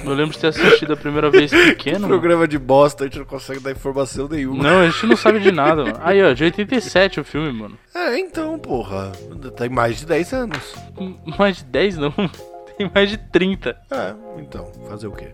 Eu 0.05 0.15
lembro 0.15 0.35
de 0.35 0.41
ter 0.41 0.49
assistido 0.49 0.95
a 0.95 0.97
primeira 0.97 1.31
vez 1.31 1.51
pequeno. 1.55 2.09
Programa 2.09 2.49
de 2.49 2.59
bosta, 2.59 3.05
a 3.05 3.07
gente 3.07 3.21
não 3.21 3.27
consegue 3.27 3.61
dar 3.61 3.71
informação 3.71 4.27
nenhuma. 4.29 4.65
Não, 4.65 4.81
a 4.81 4.91
gente 4.91 5.07
não 5.07 5.17
sabe 5.17 5.39
de 5.39 5.53
nada, 5.53 5.85
mano. 5.85 5.99
Aí, 6.03 6.21
ó, 6.25 6.33
de 6.33 6.43
87 6.43 7.21
o 7.21 7.25
filme, 7.25 7.53
mano. 7.53 7.79
É, 7.95 8.19
então, 8.19 8.59
porra. 8.59 9.13
Tem 9.57 9.69
mais 9.69 9.99
de 9.99 10.07
10 10.07 10.33
anos. 10.33 10.75
Mais 11.39 11.59
de 11.59 11.65
10 11.65 11.99
não. 11.99 12.13
Tem 12.77 12.91
mais 12.93 13.11
de 13.11 13.17
30. 13.17 13.71
É, 13.91 14.15
então, 14.39 14.71
fazer 14.89 15.07
o 15.07 15.13
quê? 15.13 15.29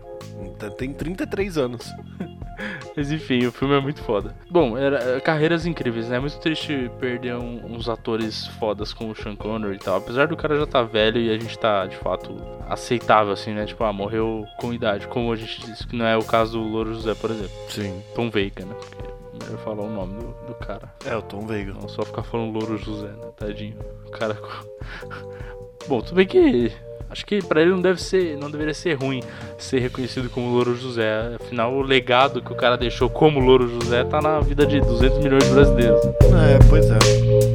Tem 0.77 0.93
33 0.93 1.57
anos. 1.57 1.91
Mas 2.95 3.11
enfim, 3.11 3.45
o 3.47 3.51
filme 3.51 3.75
é 3.75 3.81
muito 3.81 4.01
foda. 4.03 4.35
Bom, 4.49 4.77
era, 4.77 5.17
é, 5.17 5.19
carreiras 5.19 5.65
incríveis, 5.65 6.07
né? 6.07 6.17
É 6.17 6.19
muito 6.19 6.37
triste 6.39 6.89
perder 6.99 7.35
um- 7.35 7.65
uns 7.75 7.89
atores 7.89 8.45
fodas 8.59 8.93
como 8.93 9.11
o 9.11 9.15
Sean 9.15 9.35
Connery 9.35 9.75
e 9.75 9.79
tal. 9.79 9.97
Apesar 9.97 10.27
do 10.27 10.37
cara 10.37 10.55
já 10.57 10.65
tá 10.67 10.83
velho 10.83 11.19
e 11.19 11.31
a 11.31 11.37
gente 11.37 11.57
tá, 11.57 11.85
de 11.87 11.97
fato, 11.97 12.35
aceitável, 12.69 13.33
assim, 13.33 13.53
né? 13.53 13.65
Tipo, 13.65 13.83
ah, 13.83 13.91
morreu 13.91 14.45
com 14.59 14.71
idade. 14.71 15.07
Como 15.07 15.33
a 15.33 15.35
gente 15.35 15.65
disse, 15.65 15.87
que 15.87 15.95
não 15.95 16.05
é 16.05 16.15
o 16.15 16.23
caso 16.23 16.53
do 16.59 16.63
Louro 16.63 16.93
José, 16.93 17.15
por 17.15 17.31
exemplo. 17.31 17.51
Sim. 17.69 18.01
Tom 18.13 18.29
Veiga, 18.29 18.63
né? 18.65 18.75
Porque 18.75 19.01
é 19.01 19.43
melhor 19.45 19.63
falar 19.63 19.83
o 19.83 19.89
nome 19.89 20.13
do, 20.13 20.27
do 20.45 20.53
cara. 20.55 20.93
É, 21.05 21.15
o 21.15 21.21
Tom 21.23 21.47
Veiga. 21.47 21.73
Não 21.73 21.89
só 21.89 22.03
ficar 22.03 22.21
falando 22.23 22.53
Louro 22.53 22.77
José, 22.77 23.07
né? 23.07 23.31
Tadinho. 23.35 23.77
O 24.05 24.11
cara. 24.11 24.37
Bom, 25.87 26.01
tudo 26.01 26.15
bem 26.15 26.27
que. 26.27 26.71
Acho 27.13 27.27
que 27.27 27.45
pra 27.45 27.61
ele 27.61 27.69
não 27.69 27.79
deve 27.79 28.01
ser. 28.01 28.35
Não 28.37 28.49
deveria 28.49 28.73
ser 28.73 28.95
ruim 28.95 29.21
ser 29.55 29.77
reconhecido 29.77 30.31
como 30.31 30.49
Louro 30.49 30.75
José. 30.75 31.35
Afinal, 31.39 31.71
o 31.71 31.83
legado 31.83 32.41
que 32.41 32.51
o 32.51 32.55
cara 32.55 32.75
deixou 32.75 33.07
como 33.07 33.39
Louro 33.39 33.67
José 33.67 34.03
tá 34.03 34.19
na 34.19 34.39
vida 34.39 34.65
de 34.65 34.81
200 34.81 35.19
milhões 35.19 35.43
de 35.43 35.51
brasileiros. 35.51 36.01
É, 36.03 36.57
pois 36.67 36.89
é. 36.89 37.52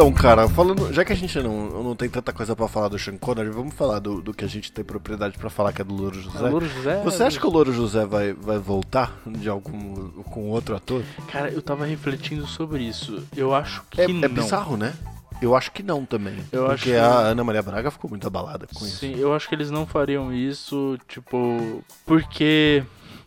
Então, 0.00 0.12
cara, 0.14 0.48
falando, 0.48 0.92
já 0.94 1.04
que 1.04 1.12
a 1.12 1.16
gente 1.16 1.38
não, 1.40 1.82
não 1.82 1.94
tem 1.94 2.08
tanta 2.08 2.32
coisa 2.32 2.56
pra 2.56 2.66
falar 2.66 2.88
do 2.88 2.98
Sean 2.98 3.18
Connery, 3.18 3.50
vamos 3.50 3.74
falar 3.74 3.98
do, 3.98 4.22
do 4.22 4.32
que 4.32 4.42
a 4.44 4.48
gente 4.48 4.72
tem 4.72 4.82
propriedade 4.82 5.36
pra 5.36 5.50
falar, 5.50 5.74
que 5.74 5.82
é 5.82 5.84
do 5.84 5.94
Louro 5.94 6.18
José. 6.18 6.48
Louro 6.48 6.66
José. 6.66 7.02
Você 7.04 7.22
acha 7.22 7.38
que 7.38 7.46
o 7.46 7.50
Louro 7.50 7.70
José 7.70 8.06
vai, 8.06 8.32
vai 8.32 8.58
voltar 8.58 9.20
de 9.26 9.46
algum 9.48 10.08
com 10.22 10.48
outro 10.48 10.74
ator? 10.74 11.02
Cara, 11.30 11.50
eu 11.50 11.60
tava 11.60 11.84
refletindo 11.84 12.46
sobre 12.46 12.82
isso. 12.82 13.22
Eu 13.36 13.54
acho 13.54 13.82
que 13.90 14.00
É, 14.00 14.08
não. 14.08 14.24
é 14.24 14.28
bizarro, 14.28 14.76
né? 14.78 14.94
Eu 15.42 15.54
acho 15.54 15.70
que 15.72 15.82
não 15.82 16.06
também. 16.06 16.36
Eu 16.50 16.66
porque 16.66 16.92
acho- 16.92 17.02
a 17.04 17.18
Ana 17.28 17.44
Maria 17.44 17.62
Braga 17.62 17.90
ficou 17.90 18.08
muito 18.08 18.26
abalada 18.26 18.66
com 18.74 18.84
isso. 18.86 18.96
Sim, 18.98 19.16
eu 19.18 19.34
acho 19.34 19.48
que 19.48 19.54
eles 19.54 19.70
não 19.70 19.86
fariam 19.86 20.32
isso, 20.32 20.98
tipo, 21.08 21.82
porque 22.06 22.82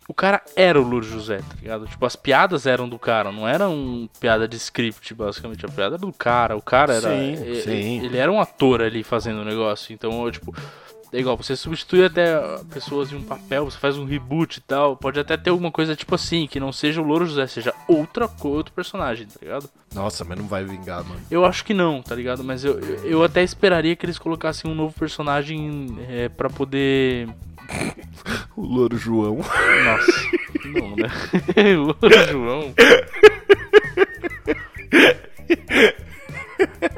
o 0.08 0.14
cara 0.14 0.42
era 0.54 0.80
o 0.80 0.84
Louro 0.86 1.04
José, 1.04 1.38
tá 1.38 1.54
ligado? 1.60 1.86
Tipo, 1.86 2.04
as 2.04 2.14
piadas 2.16 2.66
eram 2.66 2.88
do 2.88 2.98
cara, 2.98 3.32
não 3.32 3.46
era 3.48 3.68
um 3.68 4.08
piada 4.20 4.46
de 4.46 4.56
script, 4.56 5.14
basicamente. 5.14 5.64
A 5.64 5.68
piada 5.68 5.96
era 5.96 5.98
do 5.98 6.12
cara, 6.12 6.56
o 6.56 6.62
cara 6.62 6.92
era. 6.94 7.08
Sim, 7.08 7.32
e- 7.50 7.62
sim. 7.62 8.04
Ele 8.04 8.18
era 8.18 8.30
um 8.30 8.40
ator 8.40 8.82
ali 8.82 9.02
fazendo 9.02 9.40
o 9.40 9.44
negócio, 9.44 9.92
então, 9.92 10.24
eu, 10.24 10.30
tipo. 10.30 10.54
É 11.12 11.20
igual, 11.20 11.36
você 11.36 11.54
substitui 11.54 12.04
até 12.04 12.34
pessoas 12.72 13.12
em 13.12 13.14
um 13.14 13.22
papel, 13.22 13.66
você 13.66 13.78
faz 13.78 13.96
um 13.96 14.04
reboot 14.04 14.56
e 14.56 14.60
tal. 14.60 14.96
Pode 14.96 15.20
até 15.20 15.36
ter 15.36 15.50
alguma 15.50 15.70
coisa 15.70 15.94
tipo 15.94 16.12
assim, 16.12 16.48
que 16.48 16.58
não 16.58 16.72
seja 16.72 17.00
o 17.00 17.04
Louro 17.04 17.24
José, 17.24 17.46
seja 17.46 17.72
outra 17.86 18.28
outro 18.42 18.74
personagem, 18.74 19.28
tá 19.28 19.38
ligado? 19.40 19.70
Nossa, 19.94 20.24
mas 20.24 20.36
não 20.36 20.48
vai 20.48 20.64
vingar, 20.64 21.04
mano. 21.04 21.20
Eu 21.30 21.44
acho 21.46 21.64
que 21.64 21.72
não, 21.72 22.02
tá 22.02 22.16
ligado? 22.16 22.42
Mas 22.42 22.64
eu, 22.64 22.80
eu 22.80 23.04
eu 23.04 23.22
até 23.22 23.44
esperaria 23.44 23.94
que 23.94 24.04
eles 24.04 24.18
colocassem 24.18 24.68
um 24.68 24.74
novo 24.74 24.92
personagem 24.98 25.96
é, 26.08 26.28
para 26.28 26.50
poder. 26.50 27.28
O 28.56 28.62
Louro 28.62 28.96
João. 28.96 29.36
Nossa, 29.36 30.30
não, 30.66 30.96
né? 30.96 31.08
Louro 31.76 32.28
João. 32.30 32.74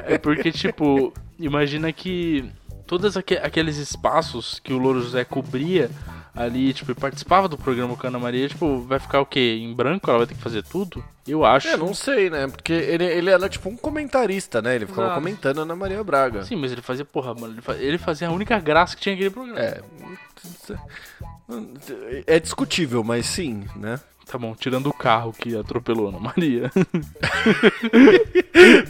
É 0.05 0.17
porque, 0.17 0.51
tipo, 0.51 1.13
imagina 1.39 1.91
que 1.91 2.45
todos 2.85 3.17
aque- 3.17 3.37
aqueles 3.37 3.77
espaços 3.77 4.59
que 4.63 4.73
o 4.73 4.77
Louro 4.77 5.01
José 5.01 5.23
cobria 5.25 5.89
ali, 6.35 6.71
tipo, 6.71 6.91
e 6.91 6.95
participava 6.95 7.47
do 7.47 7.57
programa 7.57 7.95
com 7.97 8.05
a 8.05 8.09
Ana 8.09 8.19
Maria, 8.19 8.47
tipo, 8.47 8.79
vai 8.81 8.99
ficar 8.99 9.19
o 9.21 9.25
quê? 9.25 9.57
Em 9.59 9.73
branco? 9.73 10.07
Ela 10.09 10.19
vai 10.19 10.27
ter 10.27 10.35
que 10.35 10.41
fazer 10.41 10.63
tudo? 10.63 11.03
Eu 11.27 11.43
acho. 11.43 11.67
É, 11.67 11.75
não 11.75 11.93
sei, 11.93 12.29
né? 12.29 12.47
Porque 12.47 12.71
ele, 12.71 13.03
ele 13.05 13.29
era 13.31 13.49
tipo 13.49 13.67
um 13.69 13.75
comentarista, 13.75 14.61
né? 14.61 14.75
Ele 14.75 14.85
ficava 14.85 15.07
Exato. 15.07 15.19
comentando 15.19 15.59
a 15.59 15.61
Ana 15.63 15.75
Maria 15.75 16.03
Braga. 16.03 16.43
Sim, 16.43 16.55
mas 16.57 16.71
ele 16.71 16.81
fazia, 16.81 17.03
porra, 17.03 17.33
mano, 17.33 17.53
ele 17.55 17.61
fa- 17.61 17.75
ele 17.75 17.97
fazia 17.97 18.27
a 18.27 18.31
única 18.31 18.59
graça 18.59 18.95
que 18.95 19.01
tinha 19.01 19.15
aquele 19.15 19.31
programa. 19.31 19.59
É. 19.59 19.81
É 22.25 22.39
discutível, 22.39 23.03
mas 23.03 23.25
sim, 23.25 23.65
né? 23.75 23.99
Tá 24.29 24.37
bom, 24.37 24.53
tirando 24.53 24.87
o 24.87 24.93
carro 24.93 25.31
que 25.31 25.55
atropelou 25.55 26.07
a 26.07 26.09
Ana 26.09 26.19
Maria. 26.19 26.69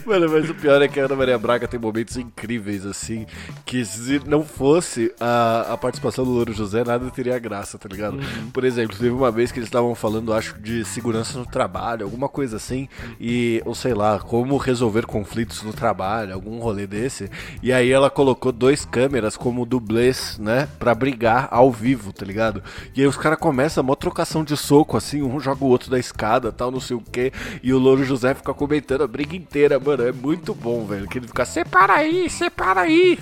Mano, 0.04 0.28
mas 0.30 0.50
o 0.50 0.54
pior 0.54 0.82
é 0.82 0.88
que 0.88 0.98
a 0.98 1.04
Ana 1.04 1.14
Maria 1.14 1.38
Braga 1.38 1.68
tem 1.68 1.78
momentos 1.78 2.16
incríveis, 2.16 2.84
assim, 2.84 3.24
que 3.64 3.84
se 3.84 4.20
não 4.26 4.42
fosse 4.42 5.14
a, 5.20 5.74
a 5.74 5.76
participação 5.76 6.24
do 6.24 6.32
Louro 6.32 6.52
José, 6.52 6.82
nada 6.82 7.08
teria 7.10 7.38
graça, 7.38 7.78
tá 7.78 7.88
ligado? 7.88 8.18
Por 8.52 8.64
exemplo, 8.64 8.96
teve 8.96 9.10
uma 9.10 9.30
vez 9.30 9.52
que 9.52 9.60
eles 9.60 9.68
estavam 9.68 9.94
falando, 9.94 10.32
acho, 10.32 10.58
de 10.58 10.84
segurança 10.84 11.38
no 11.38 11.46
trabalho, 11.46 12.04
alguma 12.04 12.28
coisa 12.28 12.56
assim, 12.56 12.88
e, 13.20 13.62
ou 13.64 13.76
sei 13.76 13.94
lá, 13.94 14.18
como 14.18 14.56
resolver 14.56 15.06
conflitos 15.06 15.62
no 15.62 15.72
trabalho, 15.72 16.34
algum 16.34 16.58
rolê 16.58 16.84
desse, 16.84 17.30
e 17.62 17.72
aí 17.72 17.92
ela 17.92 18.10
colocou 18.10 18.50
dois 18.50 18.84
câmeras 18.84 19.36
como 19.36 19.64
dublês, 19.64 20.36
né, 20.40 20.66
pra 20.80 20.96
brigar 20.96 21.46
ao 21.52 21.70
vivo, 21.70 22.12
tá 22.12 22.24
ligado? 22.24 22.60
E 22.96 23.02
aí 23.02 23.06
os 23.06 23.16
caras 23.16 23.38
começam 23.38 23.84
uma 23.84 23.94
trocação 23.94 24.42
de 24.42 24.56
soco, 24.56 24.96
assim, 24.96 25.27
um 25.28 25.40
joga 25.40 25.64
o 25.64 25.68
outro 25.68 25.90
da 25.90 25.98
escada, 25.98 26.52
tal, 26.52 26.70
não 26.70 26.80
sei 26.80 26.96
o 26.96 27.00
que, 27.00 27.32
e 27.62 27.72
o 27.72 27.78
Louro 27.78 28.04
José 28.04 28.34
fica 28.34 28.54
comentando 28.54 29.02
a 29.02 29.06
briga 29.06 29.36
inteira, 29.36 29.78
mano, 29.78 30.06
é 30.06 30.12
muito 30.12 30.54
bom, 30.54 30.86
velho, 30.86 31.08
que 31.08 31.18
ele 31.18 31.26
fica, 31.26 31.44
separa 31.44 31.94
aí, 31.94 32.28
separa 32.28 32.82
aí. 32.82 33.18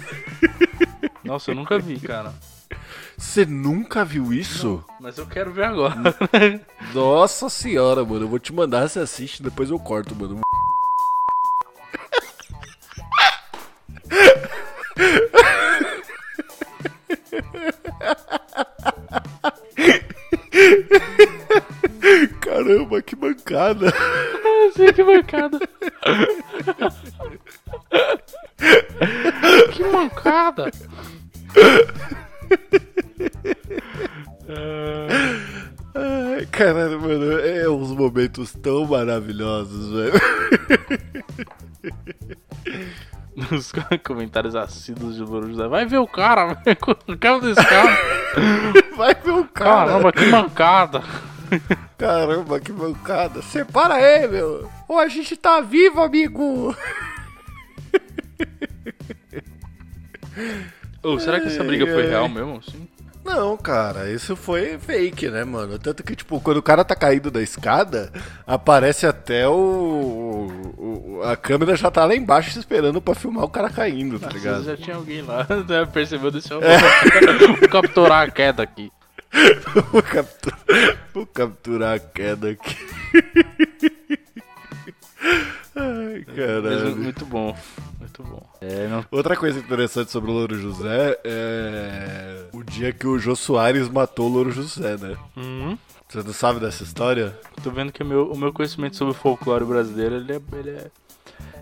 Nossa, 1.25 1.51
eu 1.51 1.55
nunca 1.55 1.79
vi, 1.79 1.99
cara. 1.99 2.35
Você 3.17 3.47
nunca 3.47 4.05
viu 4.05 4.33
isso? 4.33 4.85
Mas 5.01 5.17
eu 5.17 5.27
quero 5.27 5.53
ver 5.53 5.65
agora. 5.65 5.97
Nossa 6.95 7.49
senhora, 7.49 8.05
mano, 8.05 8.25
eu 8.25 8.29
vou 8.29 8.39
te 8.39 8.53
mandar, 8.53 8.89
você 8.89 9.01
assiste, 9.01 9.43
depois 9.43 9.71
eu 9.71 9.79
corto, 9.79 10.15
mano. 10.15 10.41
Caramba, 22.41 23.03
que 23.03 23.17
bancada. 23.17 23.93
Sei 24.75 24.93
que 24.93 25.03
mancada. 25.03 25.59
que 29.73 29.85
mancada. 29.85 30.71
Ai, 35.95 36.47
caralho, 36.47 37.01
mano, 37.01 37.39
é 37.41 37.69
uns 37.69 37.91
momentos 37.93 38.53
tão 38.53 38.87
maravilhosos, 38.87 39.93
velho. 39.93 40.21
Os 43.53 43.71
comentários 44.03 44.57
assíduos 44.57 45.15
de 45.17 45.23
Louro 45.23 45.49
José. 45.49 45.69
Vai 45.69 45.85
ver 45.85 45.99
o 45.99 46.07
cara, 46.07 46.55
velho. 46.55 46.77
O 47.09 47.19
cara 47.19 47.41
desse 47.41 47.65
cara. 47.65 47.99
Vai 48.97 49.15
ver 49.15 49.31
o 49.31 49.45
cara. 49.45 49.87
Caramba, 49.87 50.13
que 50.13 50.27
mancada. 50.27 51.03
Caramba, 51.99 52.61
que 52.61 52.73
bancada. 52.73 53.43
Separa 53.43 53.95
aí, 53.95 54.27
meu. 54.29 54.71
Ô, 54.89 54.99
a 54.99 55.09
gente 55.09 55.37
tá 55.37 55.61
vivo, 55.61 56.03
amigo. 56.03 56.75
Ô, 61.03 61.19
será 61.19 61.41
que 61.41 61.47
essa 61.47 61.63
briga 61.65 61.87
foi 61.87 62.07
real 62.07 62.29
mesmo? 62.29 62.61
Sim. 62.63 62.89
Não, 63.25 63.57
cara, 63.57 64.09
isso 64.11 64.37
foi 64.37 64.79
fake, 64.79 65.29
né, 65.29 65.43
mano? 65.45 65.79
Tanto 65.81 66.05
que, 66.05 66.15
tipo, 66.15 66.41
quando 66.41 66.59
o 66.59 66.63
cara 66.63 66.85
tá 66.85 66.95
caído 66.95 67.29
da 67.29 67.43
escada, 67.43 68.13
aparece 68.47 69.05
até 69.05 69.49
o. 69.49 70.49
o- 70.79 71.21
a 71.25 71.35
câmera 71.35 71.75
já 71.75 71.91
tá 71.91 72.05
lá 72.05 72.15
embaixo 72.15 72.57
esperando 72.57 73.01
pra 73.03 73.15
filmar 73.17 73.43
o 73.45 73.49
cara 73.51 73.69
caindo, 73.69 74.21
tá 74.21 74.29
Às 74.29 74.35
ligado? 74.35 74.63
já 74.65 74.77
tinha 74.77 74.95
alguém 74.95 75.23
lá, 75.23 75.45
né, 75.69 75.85
percebeu 75.93 76.31
desse 76.31 76.51
Vou 76.51 76.61
capturar 77.69 78.29
a 78.29 78.31
queda 78.31 78.63
aqui. 78.63 78.93
Vou 79.93 80.03
capturar, 80.03 80.61
vou 81.13 81.27
capturar 81.27 81.97
a 81.97 81.99
queda 81.99 82.51
aqui. 82.51 82.77
Ai, 85.77 86.25
caralho. 86.35 86.97
muito 86.97 87.27
bom. 87.27 87.55
Muito 88.01 88.23
bom. 88.23 88.43
É, 88.61 88.89
não. 88.89 89.05
Outra 89.11 89.37
coisa 89.37 89.59
interessante 89.59 90.11
sobre 90.11 90.31
o 90.31 90.35
Louro 90.35 90.59
José 90.59 91.21
é 91.23 92.47
o 92.53 92.63
dia 92.63 92.93
que 92.93 93.07
o 93.07 93.19
Jô 93.19 93.37
Soares 93.37 93.89
matou 93.89 94.31
o 94.31 94.33
Louro 94.33 94.51
José, 94.51 94.97
né? 94.97 95.17
Uhum. 95.37 95.77
Você 96.09 96.23
não 96.23 96.33
sabe 96.33 96.61
dessa 96.61 96.83
história? 96.83 97.39
Tô 97.63 97.71
vendo 97.71 97.93
que 97.93 98.03
o 98.03 98.07
meu, 98.07 98.31
o 98.31 98.39
meu 98.39 98.53
conhecimento 98.53 98.97
sobre 98.97 99.13
o 99.13 99.17
folclore 99.17 99.65
brasileiro 99.65 100.15
ele 100.15 100.33
é, 100.33 100.41
ele 100.59 100.71
é, 100.71 100.91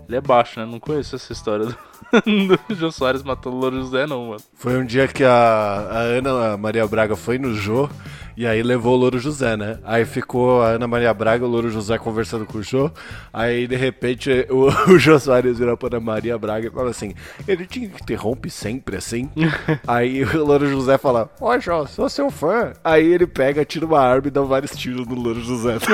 ele 0.07 0.17
é 0.17 0.21
baixo, 0.21 0.59
né? 0.59 0.65
Não 0.65 0.79
conheço 0.79 1.15
essa 1.15 1.31
história 1.33 1.65
do, 1.65 1.75
do 2.67 2.75
Jô 2.75 2.91
Soares 2.91 3.23
matando 3.23 3.55
o 3.55 3.59
Louro 3.59 3.77
José, 3.77 4.05
não, 4.05 4.29
mano. 4.29 4.41
Foi 4.53 4.77
um 4.77 4.85
dia 4.85 5.07
que 5.07 5.23
a, 5.23 5.31
a 5.31 5.99
Ana 5.99 6.57
Maria 6.57 6.87
Braga 6.87 7.15
foi 7.15 7.37
no 7.37 7.53
Jô 7.53 7.89
e 8.37 8.45
aí 8.45 8.61
levou 8.61 8.93
o 8.93 8.97
Louro 8.97 9.19
José, 9.19 9.55
né? 9.55 9.79
Aí 9.83 10.05
ficou 10.05 10.61
a 10.61 10.71
Ana 10.71 10.87
Maria 10.87 11.13
Braga 11.13 11.43
e 11.43 11.47
o 11.47 11.49
Louro 11.49 11.69
José 11.69 11.97
conversando 11.97 12.45
com 12.45 12.57
o 12.57 12.63
Jô. 12.63 12.91
Aí 13.31 13.67
de 13.67 13.75
repente 13.75 14.45
o, 14.49 14.67
o 14.91 14.99
Jô 14.99 15.17
Soares 15.19 15.57
virou 15.57 15.77
pra 15.77 15.87
Ana 15.87 15.99
Maria 15.99 16.37
Braga 16.37 16.67
e 16.67 16.71
fala 16.71 16.89
assim: 16.89 17.13
ele 17.47 17.65
te 17.65 17.79
interrompe 17.79 18.49
sempre 18.49 18.97
assim? 18.97 19.29
aí 19.87 20.23
o 20.23 20.45
Louro 20.45 20.67
José 20.67 20.97
fala: 20.97 21.29
Ó, 21.39 21.57
Jô, 21.59 21.87
sou 21.87 22.09
seu 22.09 22.29
fã. 22.29 22.73
Aí 22.83 23.05
ele 23.05 23.25
pega, 23.27 23.63
tira 23.63 23.85
uma 23.85 23.99
arma 23.99 24.27
e 24.27 24.31
dá 24.31 24.41
vários 24.41 24.71
tiros 24.71 25.07
no 25.07 25.15
Louro 25.15 25.41
José. 25.41 25.77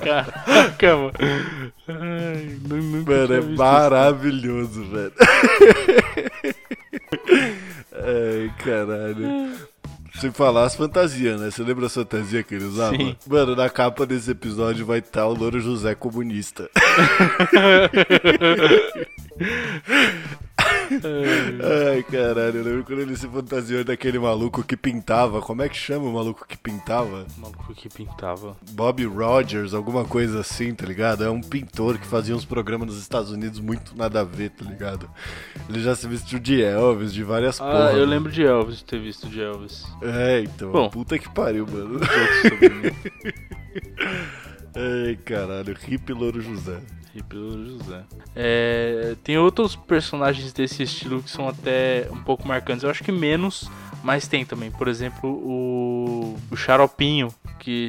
Caraca, 0.00 0.96
mano. 0.96 1.12
Ai, 1.88 2.58
nunca 2.68 3.12
Mano, 3.12 3.34
é 3.34 3.40
maravilhoso, 3.40 4.84
velho. 4.86 5.12
Ai, 7.92 8.52
caralho. 8.58 9.56
Sem 10.20 10.32
falar 10.32 10.64
as 10.64 10.74
fantasias, 10.74 11.40
né? 11.40 11.50
Você 11.50 11.62
lembra 11.62 11.86
as 11.86 11.94
fantasias 11.94 12.44
que 12.44 12.54
ele 12.54 12.64
usava? 12.64 12.96
Sim. 12.96 13.14
Mano, 13.26 13.54
na 13.54 13.68
capa 13.68 14.06
desse 14.06 14.30
episódio 14.30 14.86
vai 14.86 15.00
estar 15.00 15.26
o 15.26 15.34
Louro 15.34 15.60
José 15.60 15.94
comunista. 15.94 16.70
Ai, 21.92 22.02
caralho, 22.02 22.56
eu 22.58 22.64
lembro 22.64 22.84
quando 22.84 23.00
ele 23.00 23.16
se 23.16 23.26
fantasiou 23.28 23.84
daquele 23.84 24.18
maluco 24.18 24.62
que 24.62 24.76
pintava. 24.76 25.40
Como 25.40 25.62
é 25.62 25.68
que 25.68 25.76
chama 25.76 26.06
o 26.06 26.12
maluco 26.12 26.46
que 26.46 26.56
pintava? 26.56 27.26
Maluco 27.36 27.74
que 27.74 27.88
pintava. 27.88 28.56
Bob 28.70 29.04
Rogers, 29.06 29.74
alguma 29.74 30.04
coisa 30.04 30.40
assim, 30.40 30.74
tá 30.74 30.86
ligado? 30.86 31.24
É 31.24 31.30
um 31.30 31.40
pintor 31.40 31.98
que 31.98 32.06
fazia 32.06 32.34
uns 32.34 32.44
programas 32.44 32.88
nos 32.88 32.98
Estados 32.98 33.30
Unidos 33.30 33.60
muito 33.60 33.96
nada 33.96 34.20
a 34.20 34.24
ver, 34.24 34.50
tá 34.50 34.64
ligado? 34.64 35.08
Ele 35.68 35.80
já 35.82 35.94
se 35.94 36.06
vestiu 36.06 36.38
de 36.38 36.62
Elvis, 36.62 37.12
de 37.12 37.22
várias 37.22 37.60
Ah, 37.60 37.64
porra. 37.64 37.92
eu 37.92 38.04
lembro 38.06 38.30
de 38.30 38.42
Elvis, 38.44 38.78
de 38.78 38.84
ter 38.84 39.00
visto 39.00 39.28
de 39.28 39.40
Elvis. 39.40 39.84
É, 40.02 40.40
então. 40.40 40.70
Bom. 40.72 40.88
Puta 40.90 41.18
que 41.18 41.28
pariu, 41.32 41.66
mano. 41.66 42.00
Ai, 44.76 45.16
caralho, 45.24 45.74
hip 45.88 46.12
Louro 46.12 46.40
José. 46.42 46.78
Hip 47.14 47.34
Louro 47.34 47.78
José. 47.78 48.04
É, 48.34 49.16
tem 49.24 49.38
outros 49.38 49.74
personagens 49.74 50.52
desse 50.52 50.82
estilo 50.82 51.22
que 51.22 51.30
são 51.30 51.48
até 51.48 52.06
um 52.10 52.22
pouco 52.22 52.46
marcantes. 52.46 52.84
Eu 52.84 52.90
acho 52.90 53.02
que 53.02 53.10
menos, 53.10 53.70
mas 54.04 54.28
tem 54.28 54.44
também. 54.44 54.70
Por 54.70 54.86
exemplo, 54.86 55.30
o, 55.30 56.36
o 56.50 56.56
Xaropinho, 56.56 57.28
que, 57.58 57.88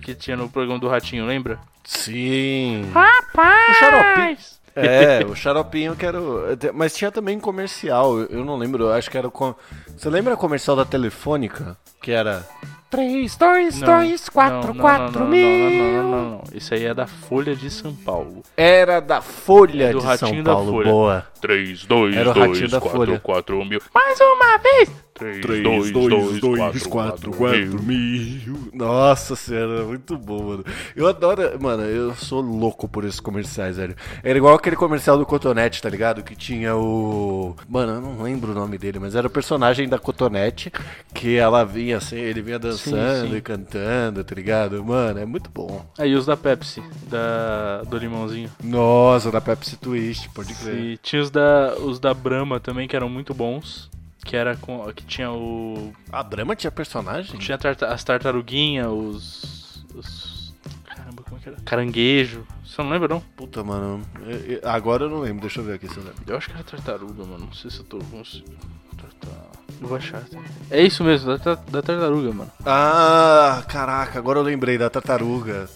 que 0.00 0.14
tinha 0.14 0.36
no 0.36 0.48
programa 0.48 0.80
do 0.80 0.88
Ratinho, 0.88 1.26
lembra? 1.26 1.60
Sim. 1.84 2.90
Rapaz! 2.94 3.76
O 3.76 3.78
Xaropinho. 3.78 4.61
É, 4.74 5.24
o 5.28 5.34
xaropinho 5.34 5.94
que 5.96 6.06
era. 6.06 6.20
O... 6.20 6.42
Mas 6.74 6.94
tinha 6.94 7.10
também 7.10 7.38
comercial, 7.38 8.18
eu 8.20 8.44
não 8.44 8.56
lembro, 8.56 8.84
eu 8.84 8.92
acho 8.92 9.10
que 9.10 9.18
era 9.18 9.28
o. 9.28 9.56
Você 9.96 10.08
lembra 10.08 10.34
o 10.34 10.38
comercial 10.38 10.76
da 10.76 10.84
Telefônica? 10.84 11.76
Que 12.00 12.12
era. 12.12 12.46
3, 12.92 13.36
2, 13.36 13.80
2, 13.80 14.28
4, 14.28 14.74
4 14.74 15.24
mil. 15.24 15.48
Não, 15.48 16.02
não, 16.02 16.10
não, 16.10 16.30
não, 16.30 16.44
Isso 16.52 16.74
aí 16.74 16.84
é 16.84 16.92
da 16.92 17.06
Folha 17.06 17.56
de 17.56 17.70
São 17.70 17.94
Paulo. 17.94 18.42
Era 18.54 19.00
da 19.00 19.22
Folha 19.22 19.84
É 19.84 19.92
do 19.92 20.00
de 20.00 20.18
São 20.18 20.42
da 20.42 20.52
Paulo. 20.52 20.72
Folha. 20.72 20.90
Boa. 20.90 21.26
3, 21.40 21.86
2, 21.86 22.16
Era 22.16 22.28
o 22.28 22.32
Ratinho 22.34 22.68
da 22.68 22.80
4, 22.80 22.98
Folha. 22.98 23.20
4 23.20 23.64
mil. 23.64 23.80
Mais 23.94 24.20
uma 24.20 24.58
vez! 24.58 24.90
3, 25.22 25.40
3, 25.40 25.62
2, 25.62 25.90
2, 25.92 26.40
2, 26.40 26.86
4, 26.86 27.30
4 27.30 27.82
mil. 27.82 28.70
Nossa 28.72 29.36
senhora, 29.36 29.84
muito 29.84 30.16
bom, 30.16 30.42
mano. 30.42 30.64
Eu 30.96 31.06
adoro, 31.06 31.42
mano, 31.60 31.84
eu 31.84 32.14
sou 32.14 32.40
louco 32.40 32.88
por 32.88 33.04
esses 33.04 33.20
comerciais, 33.20 33.76
velho. 33.76 33.94
Era 34.22 34.36
igual 34.36 34.54
aquele 34.54 34.76
comercial 34.76 35.16
do 35.16 35.24
Cotonete, 35.24 35.80
tá 35.80 35.88
ligado? 35.88 36.22
Que 36.22 36.34
tinha 36.34 36.74
o. 36.76 37.54
Mano, 37.68 37.92
eu 37.92 38.00
não 38.00 38.22
lembro 38.22 38.52
o 38.52 38.54
nome 38.54 38.76
dele, 38.78 38.98
mas 38.98 39.14
era 39.14 39.26
o 39.26 39.30
personagem 39.30 39.88
da 39.88 39.98
Cotonete 39.98 40.72
que 41.14 41.36
ela 41.36 41.64
vinha 41.64 41.98
assim, 41.98 42.16
ele 42.16 42.42
vinha 42.42 42.58
dançando 42.58 43.30
sim. 43.30 43.36
e 43.36 43.40
cantando, 43.40 44.24
tá 44.24 44.34
ligado? 44.34 44.82
Mano, 44.84 45.20
é 45.20 45.24
muito 45.24 45.50
bom. 45.50 45.84
Aí 45.98 46.14
os 46.14 46.26
da 46.26 46.36
Pepsi, 46.36 46.82
da, 47.08 47.82
do 47.82 47.96
limãozinho. 47.96 48.50
Nossa, 48.62 49.30
da 49.30 49.40
Pepsi 49.40 49.76
Twist, 49.76 50.28
pode 50.30 50.54
crer. 50.54 50.74
E 50.74 50.96
tinha 50.96 51.22
os 51.22 51.30
da, 51.30 51.74
os 51.78 52.00
da 52.00 52.12
Brahma 52.12 52.58
também, 52.58 52.88
que 52.88 52.96
eram 52.96 53.08
muito 53.08 53.34
bons. 53.34 53.90
Que 54.24 54.36
era 54.36 54.56
com. 54.56 54.84
Que 54.92 55.04
tinha 55.04 55.30
o. 55.32 55.92
A 56.10 56.22
Brahma 56.22 56.54
tinha 56.54 56.70
personagem? 56.70 57.38
Tinha 57.38 57.58
tarta- 57.58 57.88
as 57.88 58.04
tartaruguinhas, 58.04 58.86
os. 58.88 59.84
os. 59.94 60.54
Caramba, 60.84 61.22
como 61.24 61.36
é 61.36 61.40
que 61.42 61.48
era? 61.48 61.58
Caranguejo. 61.64 62.46
Você 62.64 62.80
não 62.82 62.90
lembra, 62.90 63.08
não? 63.08 63.20
Puta, 63.20 63.62
mano. 63.64 64.00
eu- 64.26 64.56
eu- 64.56 64.60
agora 64.68 65.04
eu 65.04 65.10
não 65.10 65.20
lembro, 65.20 65.40
deixa 65.42 65.60
eu 65.60 65.64
ver 65.64 65.74
aqui 65.74 65.88
se 65.88 65.96
eu 65.96 66.04
lembro. 66.04 66.22
Eu 66.26 66.36
acho 66.36 66.48
que 66.48 66.54
era 66.54 66.62
tartaruga, 66.64 67.24
mano. 67.24 67.46
Não 67.46 67.52
sei 67.52 67.70
se 67.70 67.78
eu 67.80 67.84
tô. 67.84 67.98
cons- 67.98 68.42
Tarta- 68.96 69.50
Eu 69.80 69.88
vou 69.88 69.96
achar. 69.96 70.22
tá? 70.28 70.38
É 70.70 70.80
isso 70.82 71.02
mesmo, 71.02 71.36
da, 71.38 71.54
da 71.56 71.82
tartaruga, 71.82 72.32
mano. 72.32 72.50
Ah, 72.64 73.64
caraca, 73.68 74.18
agora 74.20 74.38
eu 74.38 74.42
lembrei 74.44 74.78
da 74.78 74.88
tartaruga. 74.88 75.68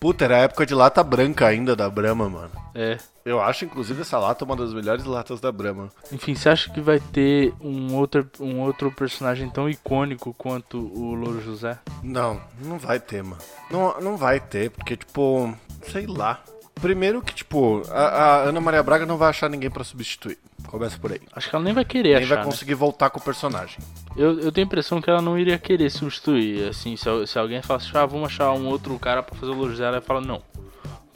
Puta, 0.00 0.24
era 0.24 0.36
a 0.36 0.40
época 0.40 0.64
de 0.64 0.74
lata 0.74 1.02
branca 1.02 1.46
ainda 1.46 1.74
da 1.74 1.90
Brahma, 1.90 2.28
mano. 2.28 2.50
É. 2.74 2.98
Eu 3.24 3.40
acho, 3.40 3.64
inclusive, 3.64 4.00
essa 4.00 4.18
lata 4.18 4.44
uma 4.44 4.56
das 4.56 4.72
melhores 4.72 5.04
latas 5.04 5.40
da 5.40 5.52
Brahma. 5.52 5.90
Enfim, 6.10 6.34
você 6.34 6.48
acha 6.48 6.70
que 6.70 6.80
vai 6.80 6.98
ter 7.00 7.52
um 7.60 7.94
outro, 7.94 8.26
um 8.40 8.60
outro 8.60 8.90
personagem 8.90 9.50
tão 9.50 9.68
icônico 9.68 10.32
quanto 10.32 10.78
o 10.78 11.14
Louro 11.14 11.42
José? 11.42 11.78
Não, 12.02 12.40
não 12.62 12.78
vai 12.78 12.98
ter, 12.98 13.22
mano. 13.22 13.42
Não, 13.70 14.00
não 14.00 14.16
vai 14.16 14.40
ter, 14.40 14.70
porque, 14.70 14.96
tipo, 14.96 15.54
sei 15.82 16.06
lá. 16.06 16.40
Primeiro 16.80 17.20
que, 17.20 17.34
tipo, 17.34 17.82
a, 17.90 18.02
a 18.02 18.36
Ana 18.44 18.60
Maria 18.60 18.82
Braga 18.82 19.04
não 19.04 19.18
vai 19.18 19.28
achar 19.28 19.50
ninguém 19.50 19.70
pra 19.70 19.84
substituir. 19.84 20.38
Começa 20.68 20.98
por 20.98 21.10
aí. 21.12 21.20
Acho 21.32 21.48
que 21.48 21.56
ela 21.56 21.64
nem 21.64 21.72
vai 21.74 21.84
querer 21.84 22.10
Nem 22.14 22.18
achar. 22.18 22.28
vai 22.36 22.38
né? 22.38 22.44
conseguir 22.44 22.74
voltar 22.74 23.08
com 23.10 23.18
o 23.18 23.22
personagem. 23.22 23.78
Eu, 24.16 24.38
eu 24.38 24.52
tenho 24.52 24.66
a 24.66 24.68
impressão 24.68 25.00
que 25.00 25.08
ela 25.10 25.22
não 25.22 25.38
iria 25.38 25.58
querer 25.58 25.90
substituir. 25.90 26.68
Assim, 26.68 26.94
se, 26.96 27.04
se 27.26 27.38
alguém 27.38 27.62
falasse, 27.62 27.88
ah, 27.96 28.04
vamos 28.04 28.26
achar 28.26 28.52
um 28.52 28.66
outro 28.66 28.96
cara 28.98 29.22
pra 29.22 29.34
fazer 29.34 29.50
o 29.50 29.54
Louro 29.54 29.70
José, 29.70 29.84
ela 29.84 30.00
fala, 30.02 30.20
não. 30.20 30.42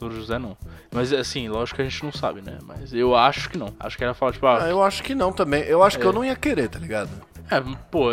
Louro 0.01 0.15
José 0.15 0.37
não. 0.39 0.57
Mas 0.91 1.13
assim, 1.13 1.47
lógico 1.47 1.77
que 1.77 1.81
a 1.83 1.85
gente 1.89 2.03
não 2.03 2.11
sabe, 2.11 2.41
né? 2.41 2.57
Mas 2.65 2.93
eu 2.93 3.15
acho 3.15 3.49
que 3.49 3.57
não. 3.57 3.73
Acho 3.79 3.95
que 3.97 4.03
ela 4.03 4.13
fala, 4.13 4.31
tipo, 4.31 4.45
Ah, 4.47 4.63
ah, 4.63 4.69
eu 4.69 4.83
acho 4.83 5.01
que 5.03 5.15
não 5.15 5.31
também. 5.31 5.61
Eu 5.63 5.81
acho 5.83 5.97
que 5.97 6.03
É. 6.03 6.07
eu 6.07 6.13
não 6.13 6.25
ia 6.25 6.35
querer, 6.35 6.67
tá 6.67 6.79
ligado? 6.79 7.09
É, 7.57 7.63
pô, 7.91 8.07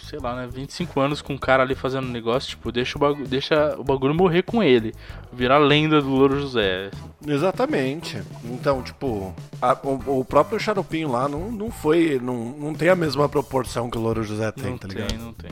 sei 0.00 0.18
lá, 0.18 0.34
né? 0.36 0.48
25 0.50 1.00
anos 1.00 1.20
com 1.22 1.34
um 1.34 1.38
cara 1.38 1.62
ali 1.62 1.74
fazendo 1.74 2.06
negócio, 2.08 2.50
tipo, 2.50 2.70
deixa 2.72 2.96
o, 2.96 3.00
bagulho, 3.00 3.26
deixa 3.26 3.74
o 3.78 3.84
bagulho 3.84 4.14
morrer 4.14 4.42
com 4.42 4.62
ele. 4.62 4.94
Virar 5.32 5.58
lenda 5.58 6.00
do 6.00 6.08
Louro 6.08 6.40
José. 6.40 6.90
Exatamente. 7.26 8.22
Então, 8.44 8.82
tipo, 8.82 9.34
a- 9.60 9.78
o, 9.82 10.20
o 10.20 10.24
próprio 10.24 10.58
Xaropinho 10.58 11.10
lá 11.10 11.28
não, 11.28 11.50
não 11.50 11.70
foi. 11.70 12.18
Não, 12.22 12.36
não 12.58 12.74
tem 12.74 12.88
a 12.88 12.96
mesma 12.96 13.28
proporção 13.28 13.90
que 13.90 13.98
o 13.98 14.00
Louro 14.00 14.22
José 14.22 14.50
tem, 14.52 14.70
não 14.70 14.78
tá 14.78 14.88
tem, 14.88 14.96
ligado? 14.96 15.18
não 15.20 15.32
tem. 15.32 15.50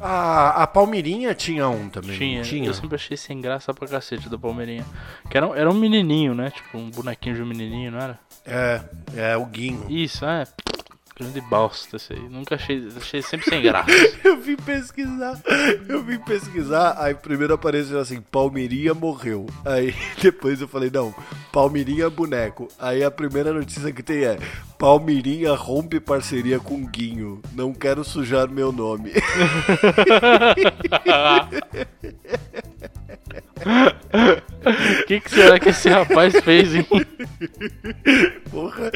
A, 0.00 0.62
a 0.62 0.66
Palmirinha 0.66 1.34
tinha 1.34 1.68
um 1.68 1.88
também. 1.90 2.16
Tinha, 2.16 2.42
Tinha. 2.42 2.66
eu 2.68 2.72
sempre 2.74 2.94
achei 2.94 3.16
sem 3.16 3.40
graça 3.40 3.74
pra 3.74 3.86
cacete 3.86 4.28
da 4.28 4.38
Palmeirinha. 4.38 4.84
Que 5.28 5.36
era, 5.36 5.46
um- 5.46 5.54
era 5.54 5.70
um 5.70 5.74
menininho, 5.74 6.34
né? 6.34 6.50
Tipo, 6.50 6.78
um 6.78 6.90
bonequinho 6.90 7.34
de 7.36 7.42
um 7.42 7.46
menininho, 7.46 7.90
não 7.92 7.98
era? 8.00 8.18
É, 8.46 8.80
é 9.14 9.36
o 9.36 9.44
Guinho. 9.44 9.84
Isso, 9.90 10.24
é. 10.24 10.44
Grande 11.22 11.40
bosta 11.42 11.96
esse 11.96 12.12
aí. 12.14 12.28
Nunca 12.28 12.56
achei. 12.56 12.88
Achei 12.96 13.22
sempre 13.22 13.48
sem 13.48 13.62
graça. 13.62 13.88
Eu 14.24 14.36
vim 14.38 14.56
pesquisar, 14.56 15.40
eu 15.88 16.02
vim 16.02 16.18
pesquisar, 16.18 16.96
aí 16.98 17.14
primeiro 17.14 17.54
apareceu 17.54 18.00
assim, 18.00 18.20
Palmirinha 18.20 18.92
morreu. 18.94 19.46
Aí 19.64 19.94
depois 20.20 20.60
eu 20.60 20.66
falei, 20.66 20.90
não, 20.92 21.14
Palmirinha 21.52 22.10
boneco. 22.10 22.68
Aí 22.78 23.04
a 23.04 23.10
primeira 23.10 23.52
notícia 23.52 23.92
que 23.92 24.02
tem 24.02 24.24
é, 24.24 24.38
Palmirinha 24.78 25.54
rompe 25.54 26.00
parceria 26.00 26.58
com 26.58 26.84
Guinho. 26.86 27.40
Não 27.52 27.72
quero 27.72 28.02
sujar 28.02 28.48
meu 28.48 28.72
nome. 28.72 29.12
O 33.62 35.06
que, 35.06 35.20
que 35.20 35.30
será 35.30 35.60
que 35.60 35.68
esse 35.68 35.88
rapaz 35.88 36.34
fez, 36.40 36.74
hein? 36.74 36.86
Porra, 38.50 38.90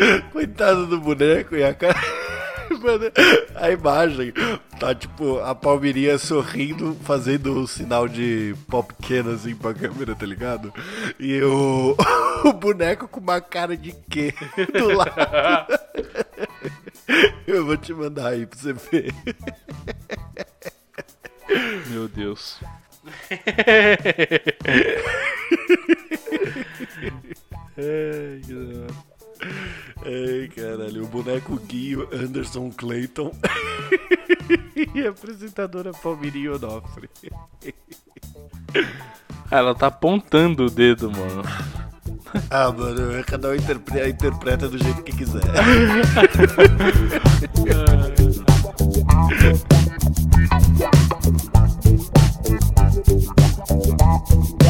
coitado 0.67 0.87
do 0.87 1.01
boneco 1.01 1.55
e 1.55 1.63
a 1.63 1.73
cara. 1.73 1.95
Mano, 2.83 3.05
a 3.55 3.71
imagem 3.71 4.33
tá 4.81 4.93
tipo 4.93 5.39
a 5.39 5.55
Palmirinha 5.55 6.19
sorrindo, 6.19 6.97
fazendo 7.05 7.53
um 7.53 7.67
sinal 7.67 8.09
de 8.09 8.57
pó 8.69 8.83
pequeno 8.83 9.31
assim 9.31 9.55
pra 9.55 9.73
câmera, 9.73 10.17
tá 10.17 10.27
ligado? 10.27 10.75
E 11.19 11.41
o, 11.43 11.97
o 12.45 12.53
boneco 12.53 13.07
com 13.07 13.21
uma 13.21 13.41
cara 13.41 13.77
de 13.77 13.93
quê 14.11 14.35
do 14.77 14.89
lado. 14.89 15.79
Eu 17.47 17.65
vou 17.65 17.77
te 17.77 17.95
mandar 17.95 18.31
aí 18.31 18.45
pra 18.45 18.59
você 18.59 18.73
ver. 18.73 19.15
Meu 21.89 22.09
Deus. 22.09 22.59
Ai, 27.79 28.41
que 28.45 28.53
da 28.53 28.81
hora. 28.81 29.86
Ai, 30.05 30.49
caralho, 30.55 31.05
o 31.05 31.09
boneco 31.09 31.57
Guio 31.57 32.07
Anderson 32.13 32.71
Clayton 32.71 33.33
e 34.95 35.07
a 35.07 35.11
apresentadora 35.11 35.93
Palmirinha 35.93 36.55
Onofre. 36.55 37.09
Ela 39.51 39.75
tá 39.75 39.89
apontando 39.89 40.67
o 40.67 40.71
dedo, 40.71 41.11
mano. 41.11 41.43
Ah, 42.51 42.71
mano, 42.71 43.25
cada 43.25 43.49
um 43.49 43.55
interpreta, 43.55 44.09
interpreta 44.09 44.69
do 44.69 44.79
jeito 44.79 45.03
que 45.03 45.17
quiser. 45.17 45.43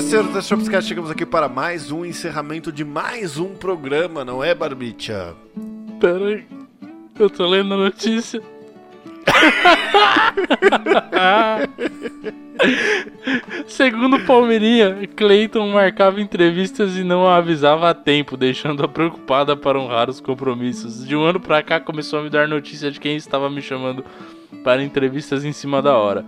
Senhores 0.00 0.32
da 0.32 0.40
Shopscast, 0.40 0.88
chegamos 0.88 1.10
aqui 1.10 1.26
para 1.26 1.48
mais 1.48 1.90
um 1.90 2.04
encerramento 2.04 2.70
de 2.70 2.84
mais 2.84 3.36
um 3.36 3.54
programa, 3.54 4.24
não 4.24 4.42
é, 4.42 4.54
Barbicha? 4.54 5.34
Pera 6.00 6.24
aí. 6.24 6.44
Eu 7.18 7.28
tô 7.28 7.46
lendo 7.46 7.74
a 7.74 7.76
notícia. 7.76 8.40
Segundo 13.66 14.20
Palmeirinha, 14.20 15.06
Clayton 15.16 15.68
marcava 15.68 16.20
entrevistas 16.20 16.96
e 16.96 17.02
não 17.02 17.26
a 17.26 17.36
avisava 17.36 17.90
a 17.90 17.94
tempo, 17.94 18.36
deixando-a 18.36 18.88
preocupada 18.88 19.56
para 19.56 19.80
honrar 19.80 20.08
os 20.08 20.20
compromissos. 20.20 21.06
De 21.06 21.16
um 21.16 21.24
ano 21.24 21.40
pra 21.40 21.62
cá, 21.62 21.80
começou 21.80 22.20
a 22.20 22.22
me 22.22 22.30
dar 22.30 22.46
notícia 22.46 22.90
de 22.90 23.00
quem 23.00 23.16
estava 23.16 23.50
me 23.50 23.60
chamando 23.60 24.04
para 24.62 24.82
entrevistas 24.82 25.44
em 25.44 25.52
cima 25.52 25.82
da 25.82 25.98
hora. 25.98 26.24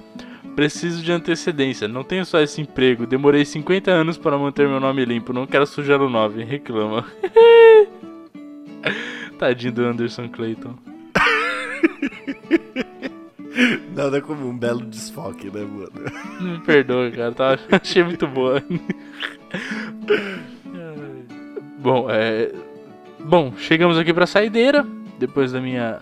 Preciso 0.54 1.02
de 1.02 1.12
antecedência, 1.12 1.88
não 1.88 2.02
tenho 2.02 2.24
só 2.24 2.40
esse 2.40 2.60
emprego. 2.60 3.06
Demorei 3.06 3.44
50 3.44 3.90
anos 3.90 4.18
para 4.18 4.36
manter 4.36 4.68
meu 4.68 4.80
nome 4.80 5.04
limpo, 5.04 5.32
não 5.32 5.46
quero 5.46 5.66
sujar 5.66 6.00
o 6.00 6.10
nome. 6.10 6.44
Reclama. 6.44 7.06
Tadinho 9.38 9.72
do 9.72 9.84
Anderson 9.84 10.28
Clayton. 10.28 10.74
Nada 13.94 14.20
como 14.20 14.48
um 14.48 14.56
belo 14.56 14.84
desfoque, 14.86 15.50
né, 15.50 15.60
mano? 15.60 15.90
Me 16.40 16.58
perdoa, 16.60 17.10
cara. 17.10 17.32
Tá? 17.32 17.58
Achei 17.80 18.02
muito 18.02 18.26
boa. 18.26 18.62
Bom, 21.78 22.08
é. 22.10 22.52
Bom, 23.20 23.52
chegamos 23.56 23.98
aqui 23.98 24.12
pra 24.12 24.26
saideira. 24.26 24.86
Depois 25.18 25.52
da 25.52 25.60
minha. 25.60 26.00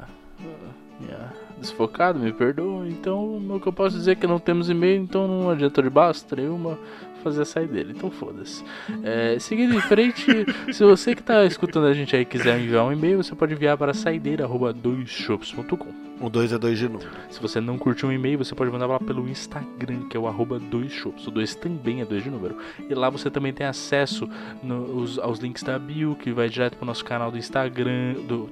Minha 1.68 1.68
desfocada, 1.68 2.18
me 2.18 2.33
perdoa. 2.33 2.88
Então, 2.88 3.37
o 3.37 3.61
que 3.61 3.66
eu 3.66 3.72
posso 3.72 3.96
dizer 3.96 4.12
é 4.12 4.14
que 4.14 4.26
não 4.26 4.38
temos 4.38 4.70
e-mail, 4.70 5.02
então 5.02 5.28
não 5.28 5.50
adianta 5.50 5.83
de 5.83 5.90
basta 5.90 6.37
nenhuma 6.37 6.78
fazer 7.22 7.42
a 7.42 7.44
saideira. 7.44 7.90
Então 7.90 8.11
foda-se. 8.11 8.64
É, 9.02 9.38
seguindo 9.38 9.74
em 9.74 9.81
frente, 9.81 10.24
se 10.72 10.85
você 10.85 11.14
que 11.14 11.22
tá 11.22 11.44
escutando 11.44 11.87
a 11.87 11.92
gente 11.92 12.14
aí 12.14 12.24
quiser 12.24 12.59
enviar 12.59 12.85
um 12.85 12.92
e-mail, 12.92 13.22
você 13.22 13.35
pode 13.35 13.54
enviar 13.54 13.76
para 13.76 13.92
saideira.doisshops.com. 13.92 16.09
O 16.20 16.28
2 16.28 16.52
é 16.52 16.59
2 16.59 16.78
de 16.78 16.88
número. 16.88 17.11
Se 17.31 17.40
você 17.40 17.61
não 17.61 17.78
curtiu 17.78 18.09
um 18.09 18.12
e-mail, 18.12 18.38
você 18.38 18.52
pode 18.52 18.72
mandar 18.72 18.87
lá 18.87 18.98
pelo 18.98 19.28
Instagram, 19.28 20.09
que 20.09 20.16
é 20.16 20.20
o 20.20 20.26
arroba 20.26 20.59
2shops. 20.59 21.28
O 21.28 21.31
2 21.31 21.54
também 21.54 22.00
é 22.00 22.04
2 22.04 22.24
de 22.24 22.31
número. 22.31 22.57
E 22.88 22.94
lá 22.94 23.09
você 23.09 23.31
também 23.31 23.52
tem 23.52 23.66
acesso 23.66 24.28
no, 24.61 24.96
os, 24.96 25.18
aos 25.18 25.38
links 25.38 25.62
da 25.62 25.78
bio, 25.78 26.16
que 26.16 26.33
vai 26.33 26.48
direto 26.48 26.76
pro 26.76 26.85
nosso 26.85 27.04
canal 27.04 27.31
do 27.31 27.38
Instagram, 27.38 28.14
do 28.26 28.50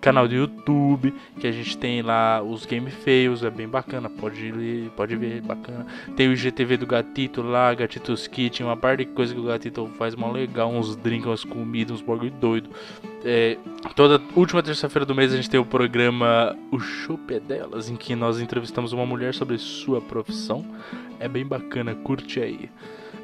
canal 0.00 0.28
do 0.28 0.34
YouTube, 0.34 1.14
que 1.38 1.46
a 1.46 1.52
gente 1.52 1.76
tem 1.76 2.02
lá 2.02 2.42
os 2.42 2.64
game 2.64 2.90
fails, 2.90 3.42
é 3.42 3.50
bem 3.50 3.68
bacana, 3.68 4.08
pode 4.08 4.46
ir, 4.46 4.90
pode 4.96 5.16
ver, 5.16 5.40
bacana. 5.42 5.86
Tem 6.16 6.28
o 6.28 6.32
IGTV 6.32 6.76
do 6.76 6.86
Gatito 6.86 7.42
lá, 7.42 7.72
Gatitos 7.74 8.26
Kitchen, 8.26 8.66
uma 8.66 8.76
parte 8.76 9.04
de 9.04 9.12
coisa 9.12 9.34
que 9.34 9.40
o 9.40 9.44
Gatito 9.44 9.90
faz 9.98 10.14
mal 10.14 10.32
legal, 10.32 10.70
uns 10.70 10.96
drinks, 10.96 11.26
umas 11.26 11.44
comidas, 11.44 11.96
uns 11.96 12.02
bagulho 12.02 12.30
doido. 12.30 12.70
É, 13.24 13.58
toda 13.94 14.22
última 14.36 14.62
terça-feira 14.62 15.04
do 15.04 15.14
mês 15.14 15.32
a 15.32 15.36
gente 15.36 15.50
tem 15.50 15.58
o 15.58 15.64
programa 15.64 16.56
O 16.70 16.78
Chopp 16.78 17.34
é 17.34 17.40
Delas, 17.40 17.88
em 17.88 17.96
que 17.96 18.14
nós 18.14 18.40
entrevistamos 18.40 18.92
uma 18.92 19.04
mulher 19.04 19.34
sobre 19.34 19.58
sua 19.58 20.00
profissão. 20.00 20.64
É 21.18 21.28
bem 21.28 21.44
bacana, 21.44 21.94
curte 21.94 22.40
aí. 22.40 22.70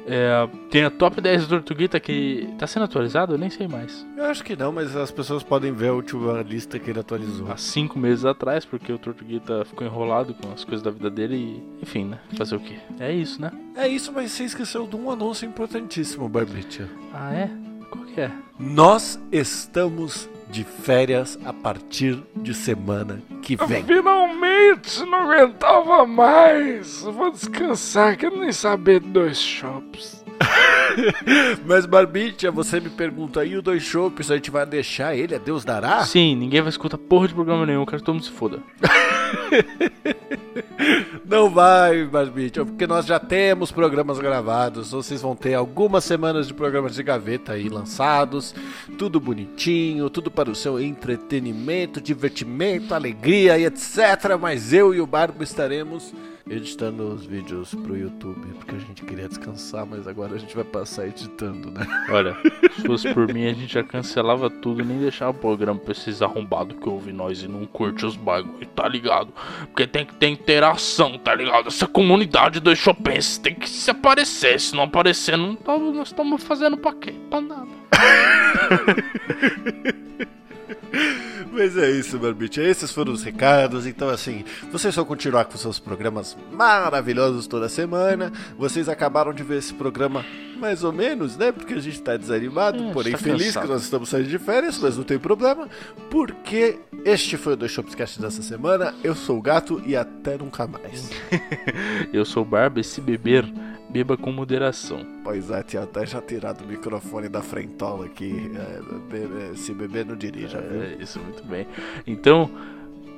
É, 0.05 0.47
tem 0.69 0.83
a 0.83 0.89
top 0.89 1.21
10 1.21 1.43
do 1.43 1.49
Tortuguita 1.49 1.99
que 1.99 2.49
tá 2.57 2.67
sendo 2.67 2.83
atualizado, 2.83 3.33
eu 3.33 3.37
nem 3.37 3.49
sei 3.49 3.67
mais. 3.67 4.05
Eu 4.17 4.25
acho 4.25 4.43
que 4.43 4.55
não, 4.55 4.71
mas 4.71 4.95
as 4.95 5.11
pessoas 5.11 5.43
podem 5.43 5.71
ver 5.71 5.89
a 5.89 5.93
última 5.93 6.41
lista 6.41 6.77
que 6.77 6.89
ele 6.89 6.99
atualizou. 6.99 7.51
Há 7.51 7.57
cinco 7.57 7.97
meses 7.97 8.25
atrás, 8.25 8.65
porque 8.65 8.91
o 8.91 8.97
Tortuguita 8.97 9.63
ficou 9.65 9.85
enrolado 9.85 10.33
com 10.33 10.51
as 10.51 10.63
coisas 10.63 10.83
da 10.83 10.91
vida 10.91 11.09
dele 11.09 11.35
e, 11.35 11.83
enfim, 11.83 12.05
né? 12.05 12.19
Fazer 12.37 12.55
o 12.55 12.59
quê? 12.59 12.75
É 12.99 13.11
isso, 13.11 13.41
né? 13.41 13.51
É 13.75 13.87
isso, 13.87 14.11
mas 14.11 14.31
você 14.31 14.43
esqueceu 14.43 14.85
de 14.87 14.95
um 14.95 15.09
anúncio 15.09 15.47
importantíssimo, 15.47 16.27
Barbicha. 16.27 16.87
Ah, 17.13 17.33
é? 17.33 17.49
Qual 17.89 18.05
que 18.05 18.21
é? 18.21 18.31
Nós 18.59 19.19
estamos 19.31 20.29
de 20.53 20.63
férias 20.63 21.37
a 21.43 21.51
partir 21.51 22.21
de 22.35 22.53
semana 22.53 23.19
que 23.41 23.55
vem. 23.55 23.83
Finalmente, 23.83 25.03
não 25.03 25.31
aguentava 25.31 26.05
mais. 26.05 27.01
Vou 27.01 27.31
descansar, 27.31 28.15
quero 28.15 28.39
nem 28.39 28.51
saber 28.51 28.99
de 28.99 29.09
dois 29.09 29.41
shops. 29.41 30.23
Mas 31.65 31.87
Barbicha, 31.87 32.51
você 32.51 32.79
me 32.79 32.91
pergunta 32.91 33.41
aí 33.41 33.57
o 33.57 33.63
dois 33.63 33.81
shows, 33.81 34.29
a 34.29 34.35
gente 34.35 34.51
vai 34.51 34.63
deixar 34.63 35.15
ele, 35.15 35.33
a 35.33 35.39
Deus 35.39 35.65
dará? 35.65 36.03
Sim, 36.03 36.35
ninguém 36.35 36.61
vai 36.61 36.69
escutar 36.69 36.99
porra 36.99 37.27
de 37.27 37.33
programa 37.33 37.65
nenhum, 37.65 37.83
quero 37.83 37.97
que 37.97 38.05
todo 38.05 38.13
mundo 38.15 38.25
se 38.25 38.31
foda. 38.31 38.59
Não 41.25 41.49
vai, 41.49 42.05
Barbicha, 42.05 42.65
porque 42.65 42.85
nós 42.85 43.05
já 43.05 43.19
temos 43.19 43.71
programas 43.71 44.19
gravados. 44.19 44.91
Vocês 44.91 45.21
vão 45.21 45.35
ter 45.35 45.53
algumas 45.53 46.03
semanas 46.03 46.47
de 46.47 46.53
programas 46.53 46.95
de 46.95 47.03
gaveta 47.03 47.53
aí 47.53 47.69
lançados. 47.69 48.53
Tudo 48.97 49.19
bonitinho, 49.19 50.09
tudo 50.09 50.29
para 50.29 50.49
o 50.49 50.55
seu 50.55 50.79
entretenimento, 50.79 52.01
divertimento, 52.01 52.93
alegria 52.93 53.57
e 53.57 53.65
etc. 53.65 54.37
Mas 54.39 54.73
eu 54.73 54.93
e 54.93 55.01
o 55.01 55.07
Barbo 55.07 55.43
estaremos 55.43 56.13
editando 56.49 57.13
os 57.13 57.25
vídeos 57.25 57.73
pro 57.73 57.97
YouTube, 57.97 58.45
porque 58.55 58.75
a 58.75 58.79
gente 58.79 59.03
queria 59.03 59.29
descansar, 59.29 59.85
mas 59.85 60.07
agora 60.07 60.35
a 60.35 60.37
gente 60.37 60.55
vai 60.55 60.63
passar 60.63 61.07
editando, 61.07 61.71
né? 61.71 61.85
Olha, 62.09 62.35
se 62.75 62.85
fosse 62.85 63.13
por 63.13 63.33
mim, 63.33 63.45
a 63.45 63.53
gente 63.53 63.73
já 63.73 63.83
cancelava 63.83 64.49
tudo 64.49 64.81
e 64.81 64.85
nem 64.85 64.99
deixava 64.99 65.31
o 65.31 65.39
programa 65.39 65.79
pra 65.79 65.93
esses 65.93 66.21
arrombados 66.21 66.77
que 66.77 66.89
ouvem 66.89 67.13
nós 67.13 67.41
e 67.41 67.47
não 67.47 67.65
curte 67.65 68.05
os 68.05 68.15
bagulho, 68.15 68.65
tá 68.67 68.87
ligado? 68.87 69.33
Porque 69.67 69.87
tem 69.87 70.05
que 70.05 70.13
ter 70.15 70.27
interação, 70.27 71.17
tá 71.17 71.33
ligado? 71.33 71.67
Essa 71.67 71.87
comunidade 71.87 72.59
dos 72.59 72.77
Chopins 72.77 73.37
tem 73.37 73.55
que 73.55 73.69
se 73.69 73.89
aparecer, 73.89 74.59
se 74.59 74.75
não 74.75 74.83
aparecer, 74.83 75.37
não 75.37 75.55
tá, 75.55 75.77
nós 75.77 76.09
estamos 76.09 76.43
fazendo 76.43 76.77
pra 76.77 76.93
quê? 76.93 77.13
Pra 77.29 77.39
nada. 77.39 77.71
Mas 81.53 81.77
é 81.77 81.89
isso, 81.91 82.17
Barbite. 82.17 82.59
Esses 82.59 82.91
foram 82.91 83.13
os 83.13 83.21
recados. 83.21 83.85
Então, 83.85 84.09
assim, 84.09 84.43
vocês 84.71 84.95
vão 84.95 85.05
continuar 85.05 85.45
com 85.45 85.55
seus 85.57 85.77
programas 85.77 86.35
maravilhosos 86.51 87.45
toda 87.45 87.69
semana. 87.69 88.31
Vocês 88.57 88.89
acabaram 88.89 89.31
de 89.33 89.43
ver 89.43 89.59
esse 89.59 89.73
programa 89.73 90.25
mais 90.57 90.83
ou 90.83 90.91
menos, 90.91 91.37
né? 91.37 91.51
Porque 91.51 91.73
a 91.75 91.79
gente 91.79 92.01
tá 92.01 92.17
desanimado, 92.17 92.83
É, 92.89 92.91
porém 92.93 93.11
tá 93.11 93.17
feliz 93.19 93.47
cansado. 93.47 93.63
que 93.67 93.69
nós 93.73 93.83
estamos 93.83 94.09
saindo 94.09 94.29
de 94.29 94.39
férias, 94.39 94.79
mas 94.79 94.97
não 94.97 95.03
tem 95.03 95.19
problema. 95.19 95.69
Porque 96.09 96.79
este 97.05 97.37
foi 97.37 97.53
o 97.53 97.55
Dois 97.55 97.71
Shopscast 97.71 98.19
dessa 98.19 98.41
semana. 98.41 98.93
Eu 99.03 99.13
sou 99.13 99.37
o 99.37 99.41
Gato 99.41 99.81
e 99.85 99.95
até 99.95 100.37
nunca 100.37 100.65
mais. 100.65 101.11
Eu 102.11 102.25
sou 102.25 102.43
o 102.43 102.45
Barba 102.45 102.79
e 102.79 102.83
se 102.83 102.99
beber, 103.01 103.45
beba 103.93 104.17
com 104.17 104.31
moderação. 104.31 105.05
pois 105.23 105.51
é, 105.51 105.61
tinha 105.61 105.83
até 105.83 106.03
já 106.03 106.19
tirado 106.19 106.63
o 106.63 106.67
microfone 106.67 107.29
da 107.29 107.43
frentola 107.43 108.07
aqui. 108.07 108.51
É, 108.55 109.55
se 109.55 109.71
beber, 109.71 110.03
não 110.03 110.15
dirija, 110.15 110.59
viu? 110.59 110.81
É, 110.81 110.95
isso, 110.99 111.19
muito 111.19 111.43
bem. 111.43 111.67
Então, 112.07 112.49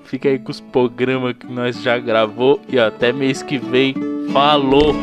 fica 0.03 0.27
aí 0.27 0.37
com 0.37 0.51
os 0.51 0.59
programas 0.59 1.33
que 1.37 1.47
nós 1.47 1.81
já 1.81 1.97
gravou 1.97 2.59
e 2.67 2.77
até 2.77 3.13
mês 3.13 3.41
que 3.41 3.57
vem. 3.57 3.95
Falou! 4.33 4.93